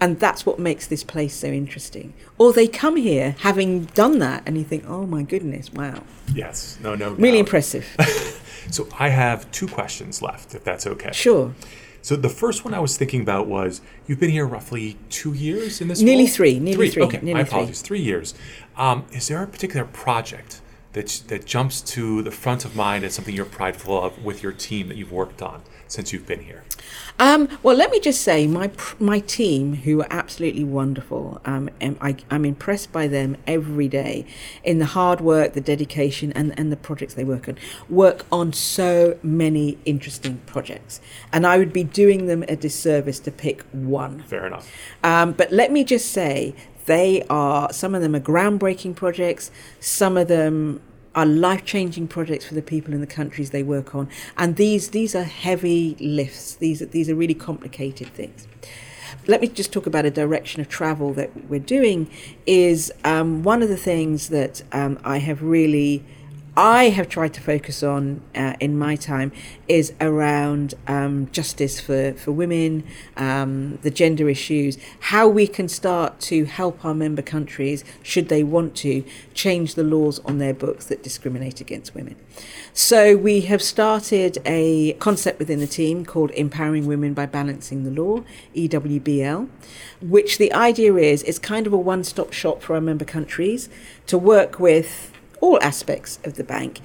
[0.00, 4.42] and that's what makes this place so interesting or they come here having done that
[4.46, 6.02] and you think oh my goodness wow
[6.34, 6.78] yes.
[6.82, 7.10] No, no.
[7.10, 7.46] really doubt.
[7.46, 7.86] impressive
[8.70, 11.10] So I have two questions left, if that's okay.
[11.12, 11.54] sure
[12.02, 15.80] So the first one I was thinking about was you've been here roughly two years
[15.80, 16.32] in this Nearly role?
[16.34, 17.48] three, nearly three, Okay, nearly my three.
[17.50, 17.80] apologies.
[17.82, 18.34] Three years.
[18.76, 20.60] Um, is there a particular project
[20.92, 24.52] that that jumps to the front of mind as something you're prideful of with your
[24.52, 26.62] team that you've worked on since you've been here?
[27.18, 28.70] Um, well, let me just say, my
[29.00, 34.24] my team, who are absolutely wonderful, um, and I, I'm impressed by them every day
[34.62, 37.56] in the hard work, the dedication, and, and the projects they work on.
[37.88, 41.00] Work on so many interesting projects,
[41.32, 44.22] and I would be doing them a disservice to pick one.
[44.22, 44.70] Fair enough.
[45.02, 46.54] Um, but let me just say,
[46.88, 49.50] they are some of them are groundbreaking projects.
[49.78, 50.80] Some of them
[51.18, 54.04] are life-changing projects for the people in the countries they work on,
[54.36, 56.44] and these these are heavy lifts.
[56.64, 58.46] These are, these are really complicated things.
[59.26, 62.00] Let me just talk about a direction of travel that we're doing.
[62.46, 66.04] Is um, one of the things that um, I have really
[66.58, 69.30] I have tried to focus on uh, in my time
[69.68, 72.82] is around um, justice for, for women,
[73.16, 78.42] um, the gender issues, how we can start to help our member countries, should they
[78.42, 79.04] want to,
[79.34, 82.16] change the laws on their books that discriminate against women.
[82.72, 87.92] So we have started a concept within the team called Empowering Women by Balancing the
[87.92, 88.24] Law,
[88.56, 89.48] EWBL,
[90.00, 93.68] which the idea is it's kind of a one stop shop for our member countries
[94.08, 96.80] to work with all aspects of the bank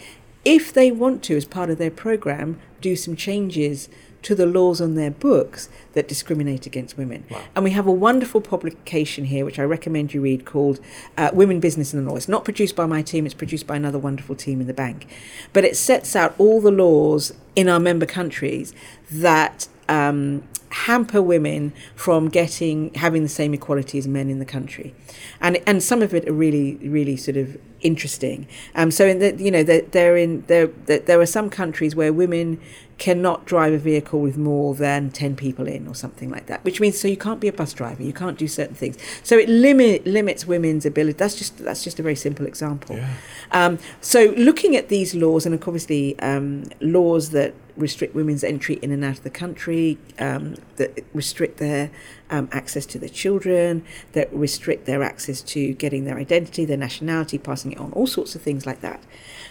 [0.45, 3.89] if they want to, as part of their program, do some changes
[4.23, 7.25] to the laws on their books that discriminate against women.
[7.29, 7.41] Wow.
[7.55, 10.79] And we have a wonderful publication here, which I recommend you read, called
[11.17, 12.17] uh, Women, Business and the Law.
[12.17, 15.07] It's not produced by my team, it's produced by another wonderful team in the bank.
[15.51, 18.73] But it sets out all the laws in our member countries
[19.11, 20.43] that um,
[20.73, 24.93] hamper women from getting having the same equality as men in the country,
[25.39, 28.47] and and some of it are really really sort of interesting.
[28.75, 32.11] Um, so in the you know they're, they're in there there are some countries where
[32.11, 32.59] women
[33.03, 36.79] cannot drive a vehicle with more than 10 people in or something like that which
[36.79, 38.97] means so you can't be a bus driver you can't do certain things.
[39.23, 42.95] So it limit limits women's ability that's just that's just a very simple example.
[42.95, 43.13] Yeah.
[43.51, 48.89] um, so looking at these laws and obviously um, laws that restrict women's entry in
[48.89, 51.91] and out of the country um, that restrict their
[52.29, 53.83] um, access to their children
[54.13, 58.33] that restrict their access to getting their identity their nationality passing it on all sorts
[58.33, 59.03] of things like that.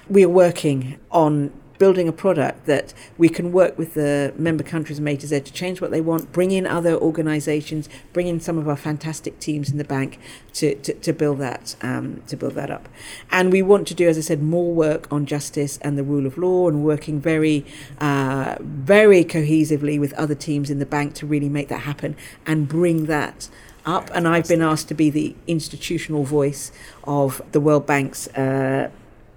[0.08, 4.98] We are working on building a product that we can work with the member countries
[4.98, 8.40] from A to Z to change what they want, bring in other organisations, bring in
[8.40, 10.18] some of our fantastic teams in the bank
[10.54, 12.88] to, to, to build that um, to build that up.
[13.30, 16.26] And we want to do, as I said, more work on justice and the rule
[16.26, 17.64] of law, and working very
[18.00, 22.16] uh, very cohesively with other teams in the bank to really make that happen
[22.46, 23.48] and bring that
[23.84, 24.10] up.
[24.14, 26.70] And I've been asked to be the institutional voice
[27.04, 28.28] of the World Bank's.
[28.28, 28.90] Uh,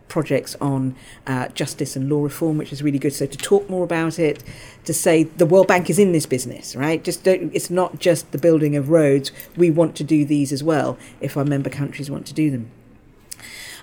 [0.07, 0.95] projects on
[1.27, 3.13] uh, justice and law reform, which is really good.
[3.13, 4.43] So to talk more about it,
[4.85, 7.03] to say the World Bank is in this business, right?
[7.03, 9.31] Just it's not just the building of roads.
[9.55, 12.71] We want to do these as well if our member countries want to do them.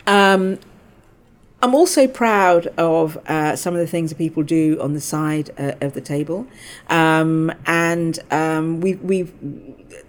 [0.07, 0.59] Um,
[1.63, 5.51] I'm also proud of uh, some of the things that people do on the side
[5.57, 6.49] uh, of the table,
[6.91, 9.33] um, and um, we, we've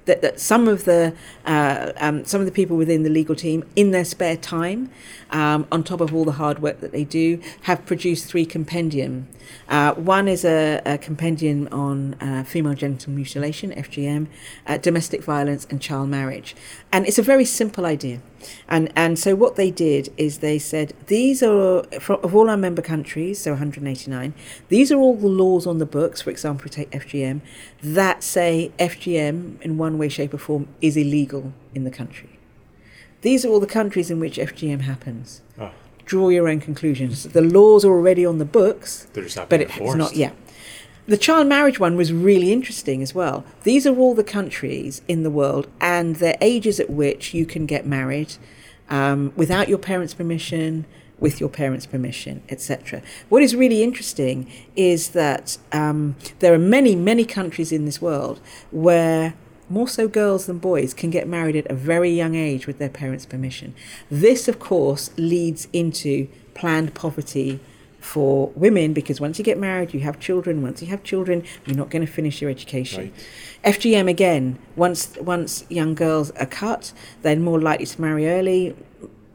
[0.06, 1.14] that, that some of the
[1.46, 4.90] uh, um, some of the people within the legal team, in their spare time,
[5.32, 9.28] um, on top of all the hard work that they do, have produced three compendium.
[9.68, 14.28] Uh, one is a, a compendium on uh, female genital mutilation (FGM),
[14.68, 16.56] uh, domestic violence, and child marriage,
[16.92, 18.22] and it's a very simple idea.
[18.68, 22.58] And and so what they did is they said these are from, of all our
[22.58, 24.34] member countries, so 189.
[24.68, 26.22] These are all the laws on the books.
[26.22, 27.42] For example, take FGM
[27.82, 32.40] that say FGM in one way, shape, or form is illegal in the country.
[33.22, 35.42] These are all the countries in which FGM happens.
[35.60, 35.72] Oh,
[36.06, 37.24] Draw your own conclusions.
[37.24, 40.16] The laws are already on the books, they're just not but it's not.
[40.16, 40.32] Yeah.
[41.06, 43.44] The child marriage one was really interesting as well.
[43.64, 47.66] These are all the countries in the world and their ages at which you can
[47.66, 48.36] get married
[48.90, 50.86] um, without your parents' permission,
[51.20, 53.02] with your parents' permission, etc.
[53.28, 58.40] What is really interesting is that um, there are many, many countries in this world
[58.72, 59.34] where
[59.70, 62.89] more so girls than boys can get married at a very young age with their
[62.89, 63.74] parents' permission.
[64.09, 67.59] This, of course, leads into planned poverty
[67.99, 70.61] for women because once you get married, you have children.
[70.61, 73.14] Once you have children, you're not going to finish your education.
[73.64, 73.76] Right.
[73.76, 74.59] FGM again.
[74.76, 76.91] Once once young girls are cut,
[77.22, 78.76] they're more likely to marry early,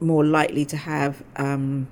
[0.01, 1.89] more likely to have um,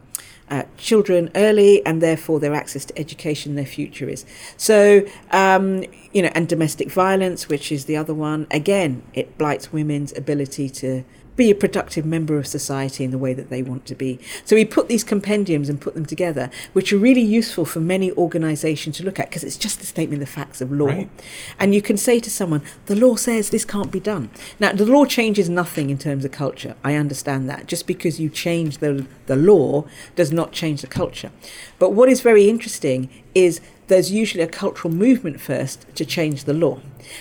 [0.51, 4.25] uh, children early, and therefore their access to education, their future is.
[4.57, 8.47] So um, you know, and domestic violence, which is the other one.
[8.51, 11.05] Again, it blights women's ability to
[11.37, 14.19] be a productive member of society in the way that they want to be.
[14.45, 18.11] So we put these compendiums and put them together, which are really useful for many
[18.13, 20.87] organisations to look at because it's just a statement of the facts of law.
[20.87, 21.11] Right.
[21.59, 24.31] And you can say to someone, the law says this can't be done.
[24.59, 26.75] Now, the law changes nothing in terms of culture.
[26.83, 27.67] I understand that.
[27.67, 29.85] Just because you change the, the law
[30.15, 31.31] does not change the culture.
[31.79, 36.55] But what is very interesting is there's usually a cultural movement first to change the
[36.55, 36.81] law.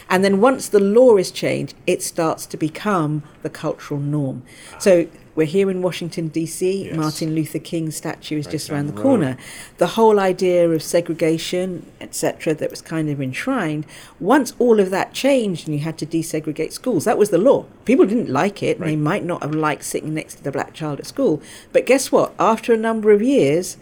[0.09, 4.41] And then once the law is changed, it starts to become the cultural norm.
[4.79, 6.85] So we're here in Washington, D.C.
[6.85, 6.95] Yes.
[6.95, 9.01] Martin Luther King's statue is Right just around the road.
[9.03, 9.37] corner.
[9.77, 13.85] The whole idea of segregation, etc., that was kind of enshrined,
[14.19, 17.65] once all of that changed and you had to desegregate schools, that was the law.
[17.83, 20.73] People didn't like it, and they might not have liked sitting next to the black
[20.73, 21.41] child at school.
[21.73, 22.33] But guess what?
[22.39, 23.75] After a number of years,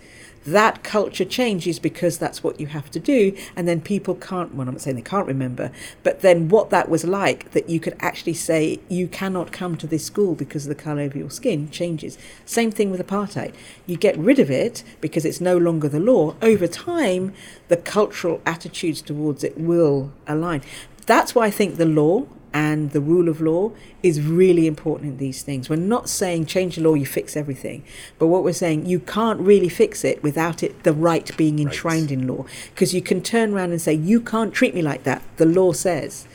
[0.45, 3.35] that culture changes because that's what you have to do.
[3.55, 5.71] And then people can't, well, I'm not saying they can't remember,
[6.03, 9.87] but then what that was like that you could actually say, you cannot come to
[9.87, 12.17] this school because of the colour of your skin changes.
[12.45, 13.53] Same thing with apartheid.
[13.85, 16.35] You get rid of it because it's no longer the law.
[16.41, 17.33] Over time,
[17.67, 20.61] the cultural attitudes towards it will align.
[21.05, 23.71] That's why I think the law and the rule of law
[24.03, 25.69] is really important in these things.
[25.69, 27.83] We're not saying change the law, you fix everything.
[28.19, 32.11] But what we're saying, you can't really fix it without it the right being enshrined
[32.11, 32.19] right.
[32.19, 32.45] in law.
[32.69, 35.23] Because you can turn around and say, you can't treat me like that.
[35.37, 36.27] The law says,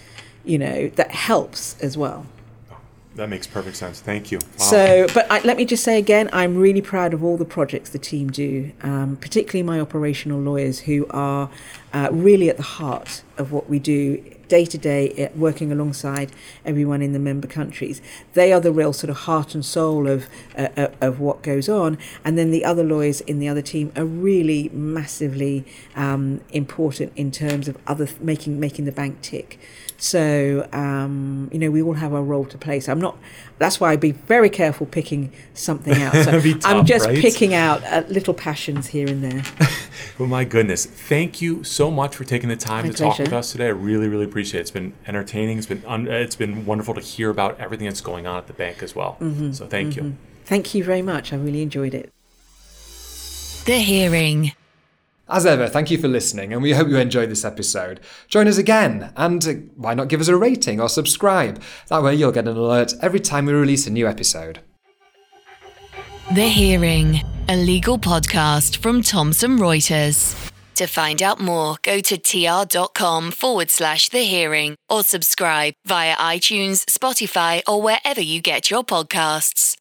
[0.44, 2.26] you know, that helps as well.
[3.18, 4.00] That makes perfect sense.
[4.00, 4.38] Thank you.
[4.38, 4.64] Wow.
[4.64, 7.90] So, but I, let me just say again, I'm really proud of all the projects
[7.90, 11.50] the team do, um, particularly my operational lawyers who are
[11.92, 16.32] uh, really at the heart of what we do day to day, working alongside
[16.64, 18.00] everyone in the member countries.
[18.32, 20.26] They are the real sort of heart and soul of
[20.56, 23.92] uh, uh, of what goes on, and then the other lawyers in the other team
[23.96, 25.64] are really massively
[25.94, 29.58] um, important in terms of other making making the bank tick.
[29.98, 32.80] So um, you know, we all have our role to play.
[32.80, 33.18] So I'm not.
[33.58, 36.14] That's why I'd be very careful picking something out.
[36.28, 37.18] So tough, I'm just right?
[37.18, 39.42] picking out uh, little passions here and there.
[40.18, 43.10] well, my goodness, thank you so much for taking the time my to pleasure.
[43.10, 43.66] talk with us today.
[43.66, 44.62] I really, really appreciate it.
[44.62, 45.58] It's been entertaining.
[45.58, 48.52] It's been un- it's been wonderful to hear about everything that's going on at the
[48.52, 49.16] bank as well.
[49.20, 50.06] Mm-hmm, so thank mm-hmm.
[50.06, 50.16] you.
[50.44, 51.32] Thank you very much.
[51.32, 52.12] I really enjoyed it.
[53.64, 54.52] The hearing.
[55.28, 58.00] As ever, thank you for listening, and we hope you enjoyed this episode.
[58.26, 61.62] Join us again, and uh, why not give us a rating or subscribe?
[61.90, 64.60] That way, you'll get an alert every time we release a new episode.
[66.34, 70.50] The Hearing, a legal podcast from Thomson Reuters.
[70.78, 76.84] To find out more, go to tr.com forward slash the hearing or subscribe via iTunes,
[76.84, 79.74] Spotify, or wherever you get your podcasts.